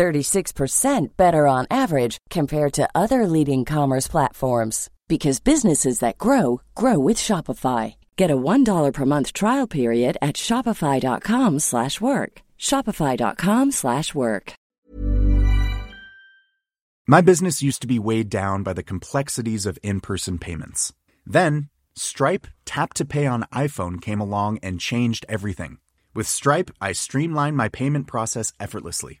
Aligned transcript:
36% 0.00 1.16
better 1.18 1.46
on 1.46 1.66
average 1.70 2.16
compared 2.30 2.72
to 2.72 2.88
other 2.94 3.26
leading 3.26 3.66
commerce 3.66 4.08
platforms 4.08 4.88
because 5.08 5.40
businesses 5.40 5.98
that 5.98 6.16
grow 6.16 6.62
grow 6.74 6.98
with 6.98 7.18
Shopify. 7.18 7.96
Get 8.16 8.30
a 8.30 8.36
$1 8.36 8.92
per 8.94 9.04
month 9.04 9.34
trial 9.34 9.66
period 9.66 10.16
at 10.22 10.36
shopify.com/work. 10.36 12.32
shopify.com/work. 12.58 14.52
My 17.06 17.20
business 17.20 17.62
used 17.68 17.80
to 17.82 17.92
be 17.94 17.98
weighed 17.98 18.30
down 18.30 18.62
by 18.62 18.72
the 18.72 18.88
complexities 18.92 19.66
of 19.66 19.78
in-person 19.82 20.38
payments. 20.38 20.92
Then, 21.26 21.68
Stripe 21.94 22.46
Tap 22.64 22.94
to 22.94 23.04
Pay 23.04 23.26
on 23.26 23.44
iPhone 23.66 24.00
came 24.00 24.20
along 24.20 24.60
and 24.62 24.80
changed 24.80 25.26
everything. 25.28 25.72
With 26.14 26.26
Stripe, 26.38 26.70
I 26.88 26.92
streamlined 26.92 27.56
my 27.56 27.68
payment 27.68 28.06
process 28.06 28.52
effortlessly. 28.58 29.20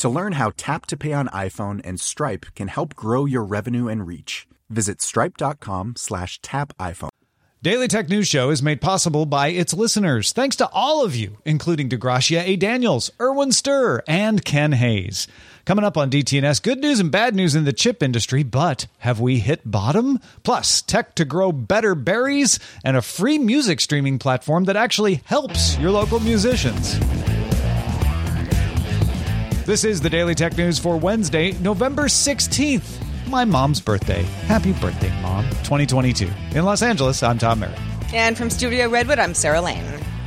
To 0.00 0.08
learn 0.08 0.32
how 0.32 0.52
Tap 0.56 0.86
to 0.86 0.96
Pay 0.96 1.12
on 1.12 1.28
iPhone 1.28 1.82
and 1.84 2.00
Stripe 2.00 2.46
can 2.54 2.68
help 2.68 2.96
grow 2.96 3.26
your 3.26 3.44
revenue 3.44 3.86
and 3.86 4.06
reach, 4.06 4.48
visit 4.70 5.02
stripe.com 5.02 5.96
slash 5.96 6.40
tap 6.40 6.72
iPhone. 6.78 7.10
Daily 7.62 7.86
Tech 7.86 8.08
News 8.08 8.26
Show 8.26 8.48
is 8.48 8.62
made 8.62 8.80
possible 8.80 9.26
by 9.26 9.48
its 9.48 9.74
listeners. 9.74 10.32
Thanks 10.32 10.56
to 10.56 10.70
all 10.72 11.04
of 11.04 11.14
you, 11.14 11.36
including 11.44 11.90
DeGracia 11.90 12.40
A. 12.46 12.56
Daniels, 12.56 13.10
Erwin 13.20 13.50
Sturr, 13.50 14.00
and 14.08 14.42
Ken 14.42 14.72
Hayes. 14.72 15.28
Coming 15.66 15.84
up 15.84 15.98
on 15.98 16.10
DTNS, 16.10 16.62
good 16.62 16.78
news 16.78 16.98
and 16.98 17.12
bad 17.12 17.34
news 17.34 17.54
in 17.54 17.64
the 17.64 17.72
chip 17.74 18.02
industry, 18.02 18.42
but 18.42 18.86
have 19.00 19.20
we 19.20 19.38
hit 19.38 19.70
bottom? 19.70 20.18
Plus, 20.44 20.80
tech 20.80 21.14
to 21.16 21.26
grow 21.26 21.52
better 21.52 21.94
berries 21.94 22.58
and 22.82 22.96
a 22.96 23.02
free 23.02 23.36
music 23.36 23.82
streaming 23.82 24.18
platform 24.18 24.64
that 24.64 24.76
actually 24.76 25.16
helps 25.26 25.76
your 25.76 25.90
local 25.90 26.20
musicians. 26.20 26.98
This 29.64 29.84
is 29.84 30.00
the 30.00 30.10
Daily 30.10 30.34
Tech 30.34 30.56
News 30.56 30.78
for 30.78 30.96
Wednesday, 30.96 31.52
November 31.60 32.04
16th 32.04 33.06
my 33.30 33.44
mom's 33.44 33.80
birthday. 33.80 34.22
Happy 34.46 34.72
birthday, 34.72 35.10
Mom. 35.22 35.44
2022. 35.62 36.28
In 36.52 36.64
Los 36.64 36.82
Angeles, 36.82 37.22
I'm 37.22 37.38
Tom 37.38 37.60
Merritt. 37.60 37.78
And 38.12 38.36
from 38.36 38.50
Studio 38.50 38.88
Redwood, 38.88 39.20
I'm 39.20 39.34
Sarah 39.34 39.60
Lane. 39.60 39.84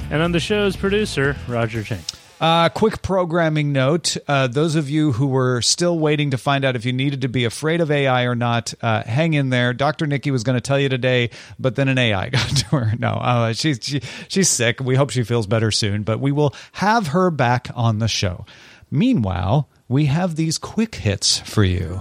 And 0.09 0.23
I'm 0.23 0.31
the 0.31 0.39
show's 0.39 0.78
producer, 0.78 1.36
Roger 1.48 1.84
Chang. 1.84 2.00
Uh, 2.39 2.70
quick 2.70 3.02
programming 3.02 3.71
note. 3.71 4.17
Uh, 4.27 4.48
those 4.48 4.76
of 4.76 4.89
you 4.89 5.11
who 5.11 5.27
were 5.27 5.61
still 5.61 5.98
waiting 6.00 6.32
to 6.32 6.38
find 6.38 6.65
out 6.65 6.76
if 6.76 6.86
you 6.86 6.94
needed 6.94 7.21
to 7.21 7.30
be 7.30 7.45
afraid 7.45 7.80
of 7.82 7.92
AI 7.92 8.23
or 8.23 8.36
not, 8.36 8.73
uh, 8.82 9.04
hang 9.04 9.33
in 9.33 9.50
there. 9.50 9.73
Dr. 9.73 10.08
Nikki 10.08 10.32
was 10.32 10.44
going 10.44 10.58
to 10.58 10.61
tell 10.61 10.80
you 10.80 10.89
today, 10.89 11.30
but 11.60 11.76
then 11.76 11.88
an 11.88 11.98
AI 11.98 12.30
got 12.32 12.50
to 12.50 12.65
her. 12.77 12.94
No, 12.98 13.10
uh, 13.10 13.54
she's, 13.54 13.80
she, 13.82 14.02
she's 14.27 14.50
sick. 14.50 14.80
We 14.80 14.95
hope 14.95 15.10
she 15.10 15.23
feels 15.23 15.48
better 15.48 15.71
soon, 15.71 16.04
but 16.04 16.20
we 16.20 16.32
will 16.32 16.54
have 16.73 17.08
her 17.08 17.32
back 17.32 17.70
on 17.76 18.00
the 18.00 18.08
show. 18.08 18.45
Meanwhile, 18.93 19.67
we 19.87 20.05
have 20.05 20.36
these 20.36 20.59
quick 20.59 20.93
hits 20.93 21.39
for 21.39 21.64
you. 21.64 21.99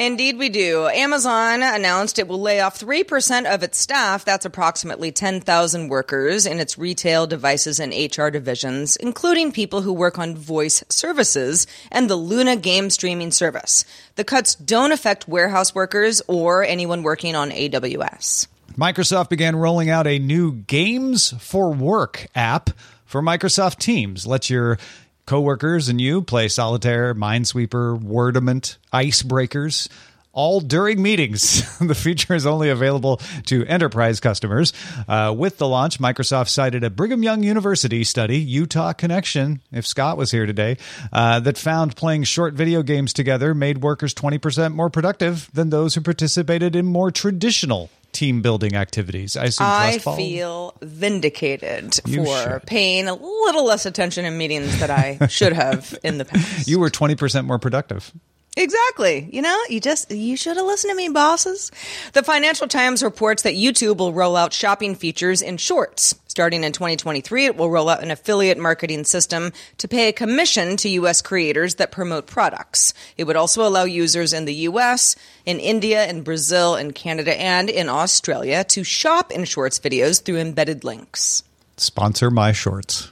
Indeed, 0.00 0.36
we 0.36 0.48
do. 0.48 0.88
Amazon 0.88 1.62
announced 1.62 2.18
it 2.18 2.26
will 2.26 2.40
lay 2.40 2.58
off 2.58 2.80
3% 2.80 3.44
of 3.54 3.62
its 3.62 3.78
staff. 3.78 4.24
That's 4.24 4.44
approximately 4.44 5.12
10,000 5.12 5.88
workers 5.88 6.44
in 6.44 6.58
its 6.58 6.76
retail, 6.76 7.28
devices, 7.28 7.78
and 7.78 7.92
HR 7.92 8.30
divisions, 8.30 8.96
including 8.96 9.52
people 9.52 9.82
who 9.82 9.92
work 9.92 10.18
on 10.18 10.34
voice 10.34 10.82
services 10.88 11.68
and 11.92 12.10
the 12.10 12.16
Luna 12.16 12.56
game 12.56 12.90
streaming 12.90 13.30
service. 13.30 13.84
The 14.16 14.24
cuts 14.24 14.56
don't 14.56 14.90
affect 14.90 15.28
warehouse 15.28 15.72
workers 15.72 16.20
or 16.26 16.64
anyone 16.64 17.04
working 17.04 17.36
on 17.36 17.50
AWS. 17.52 18.48
Microsoft 18.76 19.28
began 19.28 19.54
rolling 19.54 19.88
out 19.88 20.08
a 20.08 20.18
new 20.18 20.50
Games 20.50 21.32
for 21.38 21.72
Work 21.72 22.26
app 22.34 22.70
for 23.14 23.22
Microsoft 23.22 23.78
Teams. 23.78 24.26
Let 24.26 24.50
your 24.50 24.76
coworkers 25.24 25.88
and 25.88 26.00
you 26.00 26.20
play 26.20 26.48
solitaire, 26.48 27.14
Minesweeper, 27.14 27.96
Wordament, 28.02 28.78
Icebreakers, 28.92 29.88
all 30.32 30.60
during 30.60 31.00
meetings. 31.00 31.78
the 31.78 31.94
feature 31.94 32.34
is 32.34 32.44
only 32.44 32.70
available 32.70 33.18
to 33.46 33.64
enterprise 33.66 34.18
customers. 34.18 34.72
Uh, 35.06 35.32
with 35.38 35.58
the 35.58 35.68
launch, 35.68 36.00
Microsoft 36.00 36.48
cited 36.48 36.82
a 36.82 36.90
Brigham 36.90 37.22
Young 37.22 37.44
University 37.44 38.02
study, 38.02 38.38
Utah 38.38 38.92
Connection, 38.92 39.60
if 39.70 39.86
Scott 39.86 40.16
was 40.16 40.32
here 40.32 40.44
today, 40.44 40.76
uh, 41.12 41.38
that 41.38 41.56
found 41.56 41.94
playing 41.94 42.24
short 42.24 42.54
video 42.54 42.82
games 42.82 43.12
together 43.12 43.54
made 43.54 43.78
workers 43.78 44.12
20% 44.12 44.74
more 44.74 44.90
productive 44.90 45.48
than 45.54 45.70
those 45.70 45.94
who 45.94 46.00
participated 46.00 46.74
in 46.74 46.84
more 46.84 47.12
traditional 47.12 47.90
team 48.14 48.40
building 48.40 48.74
activities. 48.74 49.36
I, 49.36 49.50
I 49.60 49.98
feel 49.98 50.74
vindicated 50.80 51.98
you 52.06 52.24
for 52.24 52.36
should. 52.36 52.62
paying 52.66 53.08
a 53.08 53.14
little 53.14 53.66
less 53.66 53.84
attention 53.84 54.24
in 54.24 54.38
meetings 54.38 54.80
that 54.80 54.90
I 54.90 55.26
should 55.26 55.52
have 55.52 55.98
in 56.02 56.18
the 56.18 56.24
past. 56.24 56.66
You 56.66 56.78
were 56.78 56.90
20% 56.90 57.44
more 57.44 57.58
productive. 57.58 58.12
Exactly. 58.56 59.28
You 59.32 59.42
know, 59.42 59.60
you 59.68 59.80
just, 59.80 60.12
you 60.12 60.36
should 60.36 60.56
have 60.56 60.66
listened 60.66 60.92
to 60.92 60.96
me, 60.96 61.08
bosses. 61.08 61.72
The 62.12 62.22
Financial 62.22 62.68
Times 62.68 63.02
reports 63.02 63.42
that 63.42 63.54
YouTube 63.54 63.96
will 63.96 64.12
roll 64.12 64.36
out 64.36 64.52
shopping 64.52 64.94
features 64.94 65.42
in 65.42 65.56
shorts. 65.56 66.14
Starting 66.28 66.62
in 66.62 66.72
2023, 66.72 67.46
it 67.46 67.56
will 67.56 67.70
roll 67.70 67.88
out 67.88 68.02
an 68.02 68.12
affiliate 68.12 68.58
marketing 68.58 69.04
system 69.04 69.52
to 69.78 69.88
pay 69.88 70.08
a 70.08 70.12
commission 70.12 70.76
to 70.76 70.88
U.S. 70.88 71.20
creators 71.20 71.76
that 71.76 71.90
promote 71.90 72.26
products. 72.26 72.94
It 73.16 73.24
would 73.24 73.36
also 73.36 73.66
allow 73.66 73.84
users 73.84 74.32
in 74.32 74.44
the 74.44 74.54
U.S., 74.54 75.16
in 75.44 75.58
India, 75.58 76.06
in 76.08 76.22
Brazil, 76.22 76.76
in 76.76 76.92
Canada, 76.92 77.38
and 77.40 77.68
in 77.68 77.88
Australia 77.88 78.64
to 78.64 78.84
shop 78.84 79.32
in 79.32 79.44
shorts 79.44 79.80
videos 79.80 80.22
through 80.22 80.38
embedded 80.38 80.84
links. 80.84 81.42
Sponsor 81.76 82.30
my 82.30 82.52
shorts, 82.52 83.10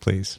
please. 0.00 0.38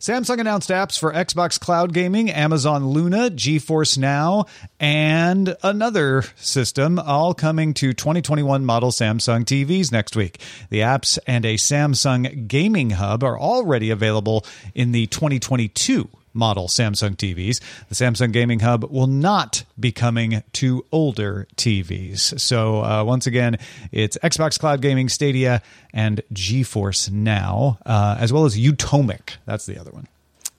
Samsung 0.00 0.40
announced 0.40 0.70
apps 0.70 0.98
for 0.98 1.12
Xbox 1.12 1.60
Cloud 1.60 1.92
Gaming, 1.92 2.30
Amazon 2.30 2.86
Luna, 2.86 3.28
GeForce 3.28 3.98
Now, 3.98 4.46
and 4.80 5.54
another 5.62 6.22
system, 6.36 6.98
all 6.98 7.34
coming 7.34 7.74
to 7.74 7.92
2021 7.92 8.64
model 8.64 8.92
Samsung 8.92 9.44
TVs 9.44 9.92
next 9.92 10.16
week. 10.16 10.40
The 10.70 10.80
apps 10.80 11.18
and 11.26 11.44
a 11.44 11.56
Samsung 11.56 12.48
Gaming 12.48 12.92
Hub 12.92 13.22
are 13.22 13.38
already 13.38 13.90
available 13.90 14.46
in 14.74 14.92
the 14.92 15.06
2022 15.08 16.08
model 16.32 16.68
Samsung 16.68 17.16
TVs. 17.16 17.60
The 17.88 17.94
Samsung 17.94 18.32
Gaming 18.32 18.60
Hub 18.60 18.84
will 18.90 19.06
not 19.06 19.64
be 19.78 19.92
coming 19.92 20.42
to 20.54 20.84
older 20.92 21.46
TVs. 21.56 22.38
So, 22.40 22.84
uh, 22.84 23.04
once 23.04 23.26
again, 23.26 23.58
it's 23.92 24.16
Xbox 24.18 24.58
Cloud 24.58 24.80
Gaming, 24.80 25.08
Stadia, 25.08 25.62
and 25.92 26.22
GeForce 26.32 27.10
Now, 27.10 27.78
uh, 27.84 28.16
as 28.18 28.32
well 28.32 28.44
as 28.44 28.56
Utomik. 28.56 29.36
That's 29.46 29.66
the 29.66 29.78
other 29.78 29.90
one. 29.90 30.06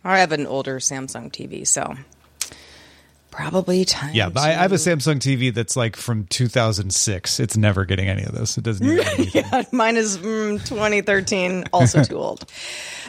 I 0.03 0.19
have 0.19 0.31
an 0.31 0.47
older 0.47 0.79
Samsung 0.79 1.31
TV, 1.31 1.65
so 1.65 1.95
Probably 3.31 3.86
time. 3.86 4.13
Yeah, 4.13 4.28
but 4.28 4.42
I, 4.42 4.50
I, 4.50 4.54
have 4.56 4.74
a 4.74 4.75
Samsung 4.75 5.16
TV 5.16 5.54
that's 5.54 5.78
like 5.78 5.95
from 5.95 6.25
2006. 6.25 7.39
It's 7.39 7.56
never 7.56 7.86
getting 7.86 8.10
any 8.10 8.24
of 8.24 8.33
this. 8.33 8.57
It 8.57 8.66
doesn't. 8.66 8.86
yeah, 9.33 9.63
mine 9.72 9.95
is 9.95 10.18
mm, 10.18 10.63
2013, 10.68 11.63
also 11.72 12.04
too 12.04 12.18
old. 12.18 12.45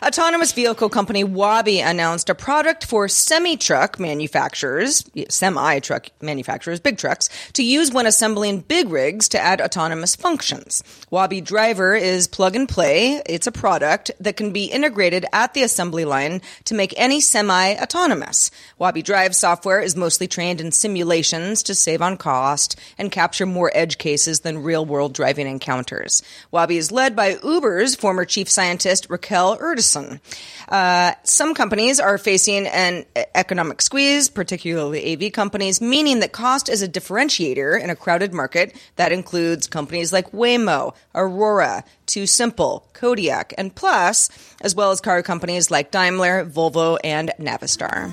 Autonomous 0.00 0.52
vehicle 0.52 0.88
company 0.88 1.24
Waabi 1.24 1.84
announced 1.84 2.30
a 2.30 2.36
product 2.36 2.84
for 2.84 3.08
semi 3.08 3.56
truck 3.56 3.98
manufacturers, 3.98 5.04
semi 5.28 5.80
truck 5.80 6.08
manufacturers, 6.20 6.78
big 6.78 6.98
trucks, 6.98 7.28
to 7.54 7.64
use 7.64 7.92
when 7.92 8.06
assembling 8.06 8.60
big 8.60 8.90
rigs 8.90 9.28
to 9.30 9.40
add 9.40 9.60
autonomous 9.60 10.14
functions. 10.14 10.84
Waabi 11.10 11.44
Driver 11.44 11.94
is 11.94 12.28
plug 12.28 12.54
and 12.54 12.68
play. 12.68 13.22
It's 13.26 13.48
a 13.48 13.52
product 13.52 14.12
that 14.20 14.36
can 14.36 14.52
be 14.52 14.66
integrated 14.66 15.26
at 15.32 15.54
the 15.54 15.64
assembly 15.64 16.04
line 16.04 16.42
to 16.64 16.74
make 16.74 16.94
any 16.96 17.20
semi 17.20 17.74
autonomous. 17.74 18.52
Waabi 18.80 19.02
Drive 19.02 19.34
software 19.34 19.80
is 19.80 19.96
most 19.96 20.11
mostly 20.12 20.28
trained 20.28 20.60
in 20.60 20.70
simulations 20.70 21.62
to 21.62 21.74
save 21.74 22.02
on 22.02 22.18
cost 22.18 22.78
and 22.98 23.10
capture 23.10 23.46
more 23.46 23.70
edge 23.72 23.96
cases 23.96 24.40
than 24.40 24.62
real 24.62 24.84
world 24.84 25.14
driving 25.14 25.46
encounters. 25.46 26.22
Waabi 26.52 26.76
is 26.76 26.92
led 26.92 27.16
by 27.16 27.36
Uber's 27.36 27.94
former 27.94 28.26
chief 28.26 28.50
scientist 28.50 29.06
Raquel 29.08 29.56
Urtasun. 29.56 30.20
Uh, 30.68 31.12
some 31.22 31.54
companies 31.54 31.98
are 31.98 32.18
facing 32.18 32.66
an 32.66 33.06
economic 33.34 33.80
squeeze, 33.80 34.28
particularly 34.28 35.14
AV 35.14 35.32
companies, 35.32 35.80
meaning 35.80 36.20
that 36.20 36.32
cost 36.32 36.68
is 36.68 36.82
a 36.82 36.88
differentiator 36.88 37.82
in 37.82 37.88
a 37.88 37.96
crowded 37.96 38.34
market 38.34 38.76
that 38.96 39.12
includes 39.12 39.66
companies 39.66 40.12
like 40.12 40.30
Waymo, 40.32 40.94
Aurora, 41.14 41.84
TuSimple, 42.06 42.82
Kodiak, 42.92 43.54
and 43.56 43.74
Plus, 43.74 44.28
as 44.60 44.74
well 44.74 44.90
as 44.90 45.00
car 45.00 45.22
companies 45.22 45.70
like 45.70 45.90
Daimler, 45.90 46.44
Volvo, 46.44 46.98
and 47.02 47.32
Navistar. 47.40 48.12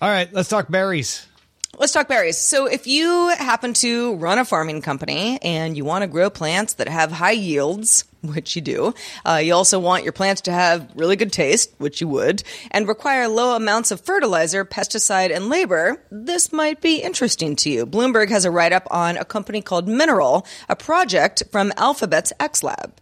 All 0.00 0.10
right, 0.10 0.30
let's 0.32 0.50
talk 0.50 0.70
berries. 0.70 1.26
Let's 1.78 1.92
talk 1.92 2.06
berries. 2.08 2.36
So, 2.38 2.66
if 2.66 2.86
you 2.86 3.28
happen 3.28 3.72
to 3.74 4.14
run 4.16 4.38
a 4.38 4.44
farming 4.44 4.82
company 4.82 5.38
and 5.42 5.76
you 5.76 5.84
want 5.84 6.02
to 6.02 6.06
grow 6.06 6.28
plants 6.28 6.74
that 6.74 6.88
have 6.88 7.12
high 7.12 7.32
yields, 7.32 8.04
which 8.22 8.56
you 8.56 8.62
do, 8.62 8.94
uh, 9.24 9.40
you 9.42 9.54
also 9.54 9.78
want 9.78 10.04
your 10.04 10.12
plants 10.12 10.42
to 10.42 10.52
have 10.52 10.90
really 10.94 11.16
good 11.16 11.32
taste, 11.32 11.74
which 11.78 12.00
you 12.02 12.08
would, 12.08 12.42
and 12.70 12.88
require 12.88 13.26
low 13.26 13.56
amounts 13.56 13.90
of 13.90 14.02
fertilizer, 14.02 14.66
pesticide, 14.66 15.34
and 15.34 15.48
labor, 15.48 16.02
this 16.10 16.52
might 16.52 16.82
be 16.82 16.96
interesting 16.96 17.56
to 17.56 17.70
you. 17.70 17.86
Bloomberg 17.86 18.28
has 18.28 18.44
a 18.44 18.50
write 18.50 18.72
up 18.72 18.86
on 18.90 19.16
a 19.16 19.24
company 19.24 19.62
called 19.62 19.88
Mineral, 19.88 20.46
a 20.68 20.76
project 20.76 21.42
from 21.50 21.72
Alphabet's 21.78 22.34
X 22.38 22.62
Lab. 22.62 22.94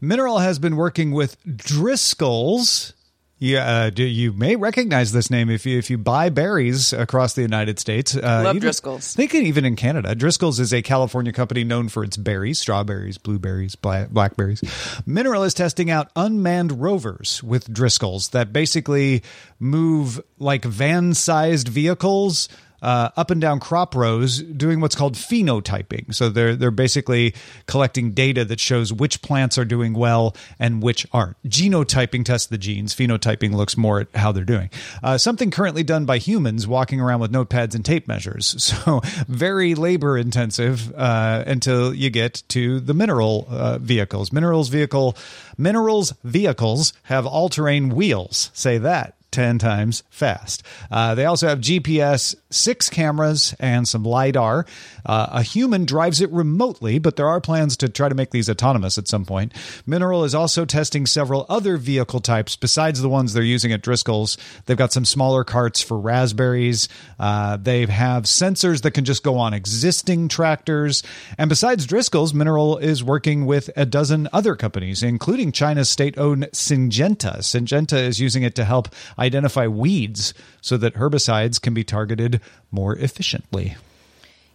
Mineral 0.00 0.38
has 0.38 0.58
been 0.58 0.76
working 0.76 1.12
with 1.12 1.36
Driscoll's 1.44 2.92
yeah, 3.40 3.64
uh, 3.64 3.90
do, 3.90 4.04
you 4.04 4.34
may 4.34 4.54
recognize 4.54 5.12
this 5.12 5.30
name 5.30 5.48
if 5.48 5.64
you 5.64 5.78
if 5.78 5.88
you 5.88 5.96
buy 5.96 6.28
berries 6.28 6.92
across 6.92 7.32
the 7.32 7.40
United 7.40 7.78
States. 7.78 8.14
Uh, 8.14 8.42
Love 8.44 8.56
even, 8.56 8.60
Driscoll's. 8.60 9.14
Think 9.14 9.34
even 9.34 9.64
in 9.64 9.76
Canada, 9.76 10.14
Driscoll's 10.14 10.60
is 10.60 10.74
a 10.74 10.82
California 10.82 11.32
company 11.32 11.64
known 11.64 11.88
for 11.88 12.04
its 12.04 12.18
berries, 12.18 12.58
strawberries, 12.58 13.16
blueberries, 13.16 13.76
black, 13.76 14.10
blackberries. 14.10 14.62
Mineral 15.06 15.42
is 15.42 15.54
testing 15.54 15.90
out 15.90 16.10
unmanned 16.14 16.82
rovers 16.82 17.42
with 17.42 17.72
Driscoll's 17.72 18.28
that 18.28 18.52
basically 18.52 19.22
move 19.58 20.20
like 20.38 20.66
van-sized 20.66 21.66
vehicles 21.66 22.46
uh, 22.82 23.10
up 23.16 23.30
and 23.30 23.40
down 23.40 23.60
crop 23.60 23.94
rows 23.94 24.42
doing 24.42 24.80
what's 24.80 24.94
called 24.94 25.14
phenotyping. 25.14 26.14
So 26.14 26.28
they're 26.28 26.56
they're 26.56 26.70
basically 26.70 27.34
collecting 27.66 28.12
data 28.12 28.44
that 28.44 28.60
shows 28.60 28.92
which 28.92 29.22
plants 29.22 29.58
are 29.58 29.64
doing 29.64 29.92
well 29.94 30.34
and 30.58 30.82
which 30.82 31.06
aren't. 31.12 31.36
Genotyping 31.44 32.24
tests 32.24 32.46
the 32.46 32.58
genes. 32.58 32.94
Phenotyping 32.94 33.52
looks 33.54 33.76
more 33.76 34.00
at 34.00 34.08
how 34.14 34.32
they're 34.32 34.44
doing. 34.44 34.70
Uh, 35.02 35.18
something 35.18 35.50
currently 35.50 35.82
done 35.82 36.04
by 36.04 36.18
humans 36.18 36.66
walking 36.66 37.00
around 37.00 37.20
with 37.20 37.32
notepads 37.32 37.74
and 37.74 37.84
tape 37.84 38.08
measures. 38.08 38.56
So 38.80 39.00
very 39.26 39.74
labor 39.74 40.16
intensive 40.16 40.94
uh, 40.94 41.42
until 41.46 41.92
you 41.92 42.08
get 42.08 42.42
to 42.48 42.78
the 42.78 42.94
mineral 42.94 43.46
uh, 43.50 43.78
vehicles. 43.78 44.32
Minerals 44.32 44.68
vehicle 44.68 45.16
minerals 45.58 46.14
vehicles 46.22 46.92
have 47.04 47.26
all 47.26 47.48
terrain 47.48 47.88
wheels. 47.90 48.50
Say 48.54 48.78
that. 48.78 49.19
10 49.30 49.58
times 49.58 50.02
fast. 50.10 50.62
Uh, 50.90 51.14
they 51.14 51.24
also 51.24 51.48
have 51.48 51.60
GPS, 51.60 52.34
six 52.50 52.88
cameras, 52.90 53.54
and 53.60 53.86
some 53.86 54.04
LiDAR. 54.04 54.66
Uh, 55.04 55.28
a 55.30 55.42
human 55.42 55.84
drives 55.84 56.20
it 56.20 56.30
remotely, 56.30 56.98
but 56.98 57.16
there 57.16 57.28
are 57.28 57.40
plans 57.40 57.76
to 57.78 57.88
try 57.88 58.08
to 58.08 58.14
make 58.14 58.30
these 58.30 58.50
autonomous 58.50 58.98
at 58.98 59.08
some 59.08 59.24
point. 59.24 59.52
Mineral 59.86 60.24
is 60.24 60.34
also 60.34 60.64
testing 60.64 61.06
several 61.06 61.46
other 61.48 61.76
vehicle 61.76 62.20
types 62.20 62.56
besides 62.56 63.00
the 63.00 63.08
ones 63.08 63.32
they're 63.32 63.42
using 63.42 63.72
at 63.72 63.82
Driscoll's. 63.82 64.36
They've 64.66 64.76
got 64.76 64.92
some 64.92 65.04
smaller 65.04 65.44
carts 65.44 65.82
for 65.82 65.98
raspberries. 65.98 66.88
Uh, 67.18 67.56
they 67.56 67.86
have 67.86 68.24
sensors 68.24 68.82
that 68.82 68.92
can 68.92 69.04
just 69.04 69.22
go 69.22 69.38
on 69.38 69.54
existing 69.54 70.28
tractors. 70.28 71.02
And 71.38 71.48
besides 71.48 71.86
Driscoll's, 71.86 72.34
Mineral 72.34 72.78
is 72.78 73.02
working 73.04 73.46
with 73.46 73.70
a 73.76 73.86
dozen 73.86 74.28
other 74.32 74.54
companies, 74.56 75.02
including 75.02 75.52
China's 75.52 75.88
state 75.88 76.18
owned 76.18 76.44
Syngenta. 76.52 77.38
Syngenta 77.38 77.98
is 77.98 78.20
using 78.20 78.42
it 78.42 78.54
to 78.54 78.64
help 78.64 78.88
identify 79.20 79.66
weeds 79.66 80.34
so 80.60 80.76
that 80.78 80.94
herbicides 80.94 81.60
can 81.60 81.74
be 81.74 81.84
targeted 81.84 82.40
more 82.70 82.96
efficiently. 82.96 83.76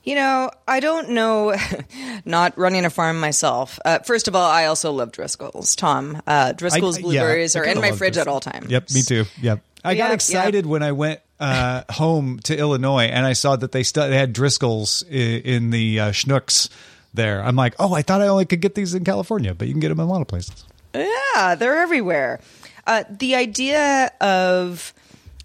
You 0.04 0.16
know, 0.16 0.52
I 0.68 0.82
don't 0.82 1.10
know, 1.10 1.56
not 2.26 2.58
running 2.58 2.86
a 2.86 2.90
farm 2.92 3.20
myself. 3.20 3.80
Uh, 3.84 4.00
first 4.00 4.28
of 4.28 4.36
all, 4.36 4.50
I 4.50 4.66
also 4.66 4.92
love 4.92 5.12
Driscoll's, 5.12 5.76
Tom. 5.76 6.22
Uh, 6.28 6.52
Driscoll's 6.54 7.00
I- 7.00 7.02
blueberries 7.02 7.56
yeah, 7.56 7.62
are 7.62 7.64
in 7.64 7.80
my 7.82 7.92
fridge 7.92 8.18
at 8.18 8.28
all 8.28 8.40
times. 8.40 8.70
Yep, 8.70 8.92
me 8.92 9.02
too. 9.02 9.26
Yep. 9.42 9.62
I 9.84 9.96
got 9.96 10.10
Yeah, 10.10 10.14
excited 10.14 10.66
when 10.66 10.84
I 10.84 10.92
went 10.92 11.22
uh, 11.40 11.84
home 11.92 12.40
to 12.44 12.58
Illinois 12.58 13.06
and 13.06 13.26
I 13.26 13.34
saw 13.34 13.56
that 13.56 13.72
they 13.72 13.84
still 13.84 14.08
they 14.10 14.16
had 14.18 14.34
Driscoll's 14.34 15.04
in, 15.04 15.42
in 15.42 15.70
the 15.72 16.00
uh, 16.00 16.12
Schnucks 16.12 16.70
there. 17.14 17.44
I'm 17.44 17.56
like, 17.56 17.74
oh, 17.80 17.94
I 17.94 18.02
thought 18.04 18.22
I 18.22 18.28
only 18.28 18.46
could 18.46 18.62
get 18.62 18.76
these 18.76 18.94
in 18.94 19.04
California, 19.04 19.54
but 19.56 19.68
you 19.68 19.74
can 19.74 19.80
get 19.80 19.90
them 19.90 20.00
in 20.00 20.06
a 20.06 20.10
lot 20.12 20.22
of 20.22 20.28
places. 20.28 20.66
Yeah, 20.94 21.56
they're 21.56 21.80
everywhere. 21.82 22.40
Uh, 22.88 23.04
the 23.10 23.36
idea 23.36 24.12
of 24.22 24.94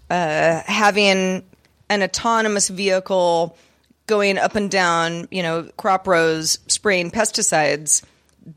uh, 0.09 0.61
having 0.65 1.43
an 1.89 2.03
autonomous 2.03 2.69
vehicle 2.69 3.57
going 4.07 4.37
up 4.37 4.55
and 4.55 4.69
down, 4.69 5.27
you 5.31 5.41
know, 5.41 5.63
crop 5.77 6.07
rows, 6.07 6.59
spraying 6.67 7.11
pesticides, 7.11 8.03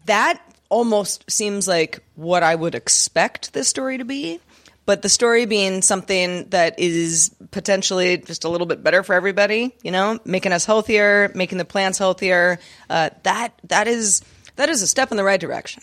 that 0.07 0.41
almost 0.69 1.31
seems 1.31 1.69
like 1.69 2.01
what 2.17 2.43
I 2.43 2.55
would 2.55 2.75
expect 2.75 3.53
this 3.53 3.69
story 3.69 3.99
to 3.99 4.05
be. 4.05 4.41
But 4.87 5.01
the 5.01 5.09
story 5.09 5.47
being 5.47 5.81
something 5.81 6.49
that 6.51 6.79
is 6.79 7.35
potentially 7.53 8.19
just 8.19 8.45
a 8.45 8.51
little 8.51 8.67
bit 8.67 8.83
better 8.83 9.03
for 9.03 9.15
everybody, 9.15 9.75
you 9.83 9.91
know, 9.91 10.19
making 10.27 10.53
us 10.53 10.67
healthier, 10.67 11.33
making 11.35 11.57
the 11.57 11.65
plants 11.65 11.97
healthier. 11.97 12.59
Uh, 12.91 13.11
that 13.23 13.55
that 13.69 13.89
is 13.89 14.21
that 14.57 14.69
is 14.69 14.83
a 14.83 14.87
step 14.87 15.11
in 15.11 15.17
the 15.17 15.25
right 15.25 15.41
direction. 15.41 15.83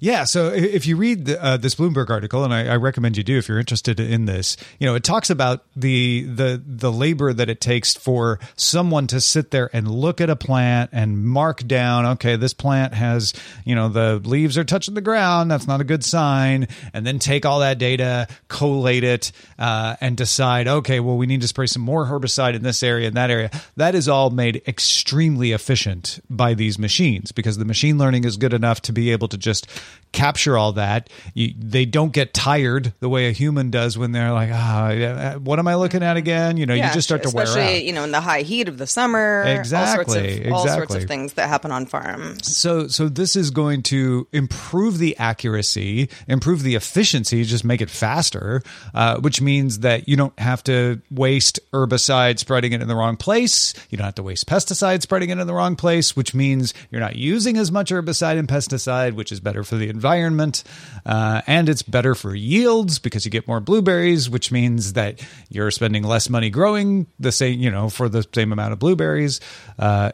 Yeah. 0.00 0.24
So 0.24 0.48
if 0.48 0.86
you 0.86 0.96
read 0.96 1.26
the, 1.26 1.42
uh, 1.42 1.56
this 1.56 1.74
Bloomberg 1.74 2.10
article, 2.10 2.44
and 2.44 2.52
I, 2.52 2.66
I 2.66 2.76
recommend 2.76 3.16
you 3.16 3.22
do 3.22 3.38
if 3.38 3.48
you're 3.48 3.58
interested 3.58 3.98
in 3.98 4.26
this, 4.26 4.56
you 4.78 4.86
know, 4.86 4.94
it 4.94 5.04
talks 5.04 5.30
about 5.30 5.64
the 5.74 6.22
the 6.24 6.62
the 6.64 6.92
labor 6.92 7.32
that 7.32 7.48
it 7.48 7.60
takes 7.60 7.94
for 7.94 8.38
someone 8.56 9.06
to 9.08 9.20
sit 9.20 9.50
there 9.50 9.70
and 9.72 9.90
look 9.90 10.20
at 10.20 10.28
a 10.28 10.36
plant 10.36 10.90
and 10.92 11.24
mark 11.24 11.66
down, 11.66 12.04
okay, 12.06 12.36
this 12.36 12.52
plant 12.52 12.94
has, 12.94 13.32
you 13.64 13.74
know, 13.74 13.88
the 13.88 14.20
leaves 14.24 14.58
are 14.58 14.64
touching 14.64 14.94
the 14.94 15.00
ground. 15.00 15.50
That's 15.50 15.66
not 15.66 15.80
a 15.80 15.84
good 15.84 16.04
sign. 16.04 16.68
And 16.92 17.06
then 17.06 17.18
take 17.18 17.46
all 17.46 17.60
that 17.60 17.78
data, 17.78 18.28
collate 18.48 19.04
it, 19.04 19.32
uh, 19.58 19.96
and 20.00 20.16
decide, 20.16 20.68
okay, 20.68 21.00
well, 21.00 21.16
we 21.16 21.26
need 21.26 21.40
to 21.40 21.48
spray 21.48 21.66
some 21.66 21.82
more 21.82 22.06
herbicide 22.06 22.54
in 22.54 22.62
this 22.62 22.82
area 22.82 23.08
and 23.08 23.16
that 23.16 23.30
area. 23.30 23.50
That 23.76 23.94
is 23.94 24.08
all 24.08 24.30
made 24.30 24.62
extremely 24.66 25.52
efficient 25.52 26.20
by 26.28 26.54
these 26.54 26.78
machines 26.78 27.32
because 27.32 27.56
the 27.56 27.64
machine 27.64 27.98
learning 28.02 28.24
is 28.24 28.36
good 28.36 28.52
enough 28.52 28.82
to 28.82 28.92
be 28.92 29.12
able 29.12 29.28
to 29.28 29.38
just 29.38 29.66
capture 30.12 30.56
all 30.56 30.72
that. 30.74 31.10
You, 31.34 31.52
they 31.58 31.84
don't 31.84 32.12
get 32.12 32.34
tired 32.34 32.92
the 33.00 33.08
way 33.08 33.28
a 33.28 33.32
human 33.32 33.70
does 33.70 33.96
when 33.98 34.12
they're 34.12 34.32
like, 34.32 34.50
ah, 34.52 35.38
what 35.42 35.58
am 35.58 35.68
I 35.68 35.74
looking 35.76 36.02
at 36.02 36.16
again? 36.16 36.56
You 36.56 36.66
know, 36.66 36.74
you 36.74 36.82
just 36.82 37.08
start 37.08 37.22
to 37.24 37.30
wear 37.30 37.44
especially 37.44 37.78
out. 37.78 37.84
you 37.84 37.92
know 37.92 38.04
in 38.04 38.12
the 38.12 38.20
high 38.20 38.42
heat 38.42 38.68
of 38.68 38.78
the 38.78 38.86
summer. 38.86 39.40
all 39.40 39.46
sorts 39.46 39.58
Exactly, 39.58 40.44
of, 40.46 40.52
all 40.52 40.68
sorts 40.68 40.94
of 40.94 41.04
things 41.04 41.34
that 41.34 41.48
happen 41.48 41.70
on 41.72 41.86
farms. 41.86 42.54
So, 42.54 42.88
so 42.88 43.08
this 43.08 43.36
is 43.36 43.50
going 43.50 43.82
to 43.84 44.26
improve 44.32 44.98
the 44.98 45.16
accuracy, 45.18 46.08
improve 46.28 46.62
the 46.62 46.74
efficiency, 46.74 47.44
just 47.44 47.64
make 47.64 47.80
it 47.80 47.90
faster, 47.90 48.62
uh, 48.94 49.18
which 49.20 49.40
means 49.40 49.80
that 49.80 50.08
you 50.08 50.16
don't 50.16 50.38
have 50.38 50.62
to 50.64 51.00
waste 51.10 51.58
herbicide 51.72 52.38
spreading 52.38 52.72
it 52.72 52.82
in 52.82 52.88
the 52.88 52.94
wrong 52.94 53.16
place. 53.16 53.74
You 53.90 53.98
don't 53.98 54.04
have 54.04 54.14
to 54.16 54.22
waste 54.22 54.46
pesticide 54.46 55.02
spreading 55.02 55.30
it 55.30 55.38
in 55.38 55.46
the 55.46 55.54
wrong 55.54 55.76
place, 55.76 56.14
which 56.16 56.34
means 56.34 56.74
you're 56.90 57.00
not 57.00 57.16
using 57.16 57.56
as 57.56 57.70
much 57.72 57.90
herbicide 57.90 58.38
and 58.38 58.48
pesticide, 58.48 59.14
which 59.14 59.32
is 59.32 59.40
better 59.40 59.64
for 59.64 59.76
the 59.76 59.88
environment, 59.88 60.01
uh, 60.04 61.42
and 61.46 61.68
it's 61.68 61.82
better 61.82 62.14
for 62.14 62.34
yields 62.34 62.98
because 62.98 63.24
you 63.24 63.30
get 63.30 63.48
more 63.48 63.60
blueberries, 63.60 64.30
which 64.30 64.52
means 64.52 64.92
that 64.94 65.26
you're 65.48 65.70
spending 65.70 66.02
less 66.02 66.28
money 66.28 66.50
growing 66.50 67.06
the 67.18 67.32
same, 67.32 67.60
you 67.60 67.70
know, 67.70 67.88
for 67.88 68.08
the 68.08 68.26
same 68.34 68.52
amount 68.52 68.72
of 68.72 68.78
blueberries. 68.78 69.40
Uh, 69.78 70.12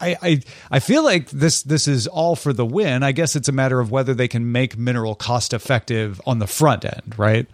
I, 0.00 0.16
I 0.20 0.40
I 0.70 0.78
feel 0.80 1.04
like 1.04 1.30
this 1.30 1.62
this 1.62 1.86
is 1.86 2.06
all 2.08 2.34
for 2.34 2.52
the 2.52 2.66
win. 2.66 3.02
I 3.02 3.12
guess 3.12 3.36
it's 3.36 3.48
a 3.48 3.52
matter 3.52 3.78
of 3.78 3.90
whether 3.90 4.14
they 4.14 4.28
can 4.28 4.50
make 4.50 4.76
mineral 4.76 5.14
cost 5.14 5.52
effective 5.52 6.20
on 6.26 6.40
the 6.40 6.46
front 6.46 6.84
end, 6.84 7.14
right? 7.16 7.46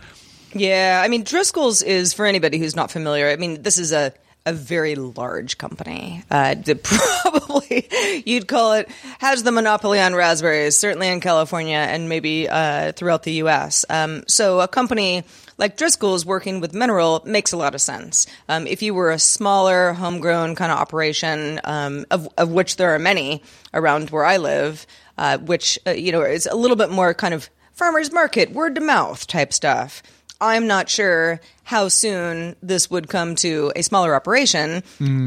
Yeah, 0.54 1.02
I 1.04 1.08
mean 1.08 1.24
Driscoll's 1.24 1.82
is 1.82 2.14
for 2.14 2.24
anybody 2.24 2.58
who's 2.58 2.74
not 2.74 2.90
familiar. 2.90 3.28
I 3.28 3.36
mean, 3.36 3.62
this 3.62 3.76
is 3.76 3.92
a 3.92 4.14
a 4.46 4.52
very 4.52 4.94
large 4.94 5.58
company. 5.58 6.24
Uh, 6.30 6.54
probably 6.82 7.88
you'd 8.24 8.48
call 8.48 8.72
it 8.74 8.88
has 9.18 9.42
the 9.42 9.52
monopoly 9.52 10.00
on 10.00 10.14
raspberries, 10.14 10.76
certainly 10.76 11.08
in 11.08 11.20
California 11.20 11.76
and 11.76 12.08
maybe 12.08 12.48
uh, 12.48 12.92
throughout 12.92 13.24
the 13.24 13.32
U.S. 13.32 13.84
Um, 13.90 14.24
so 14.26 14.60
a 14.60 14.68
company 14.68 15.24
like 15.58 15.76
Driscoll's 15.76 16.24
working 16.24 16.60
with 16.60 16.72
mineral 16.72 17.22
makes 17.26 17.52
a 17.52 17.56
lot 17.56 17.74
of 17.74 17.80
sense. 17.80 18.26
Um, 18.48 18.66
if 18.66 18.80
you 18.80 18.94
were 18.94 19.10
a 19.10 19.18
smaller, 19.18 19.92
homegrown 19.92 20.54
kind 20.54 20.72
of 20.72 20.78
operation, 20.78 21.60
um, 21.64 22.06
of, 22.10 22.28
of 22.38 22.50
which 22.50 22.76
there 22.76 22.94
are 22.94 22.98
many 22.98 23.42
around 23.74 24.10
where 24.10 24.24
I 24.24 24.36
live, 24.36 24.86
uh, 25.18 25.38
which 25.38 25.78
uh, 25.86 25.90
you 25.90 26.12
know 26.12 26.22
is 26.22 26.46
a 26.46 26.54
little 26.54 26.76
bit 26.76 26.90
more 26.90 27.12
kind 27.12 27.34
of 27.34 27.50
farmers 27.72 28.12
market, 28.12 28.52
word 28.52 28.76
to 28.76 28.80
mouth 28.80 29.26
type 29.26 29.52
stuff. 29.52 30.02
I'm 30.40 30.66
not 30.66 30.88
sure 30.88 31.40
how 31.64 31.88
soon 31.88 32.54
this 32.62 32.90
would 32.90 33.08
come 33.08 33.34
to 33.36 33.72
a 33.74 33.82
smaller 33.82 34.14
operation. 34.14 34.82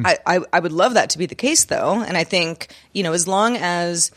I, 0.05 0.17
I, 0.25 0.39
I 0.53 0.59
would 0.59 0.71
love 0.71 0.93
that 0.93 1.09
to 1.11 1.17
be 1.17 1.25
the 1.25 1.35
case, 1.35 1.65
though, 1.65 2.01
and 2.01 2.15
I 2.15 2.23
think 2.23 2.73
you 2.93 3.03
know 3.03 3.13
as 3.13 3.27
long 3.27 3.57
as 3.57 4.11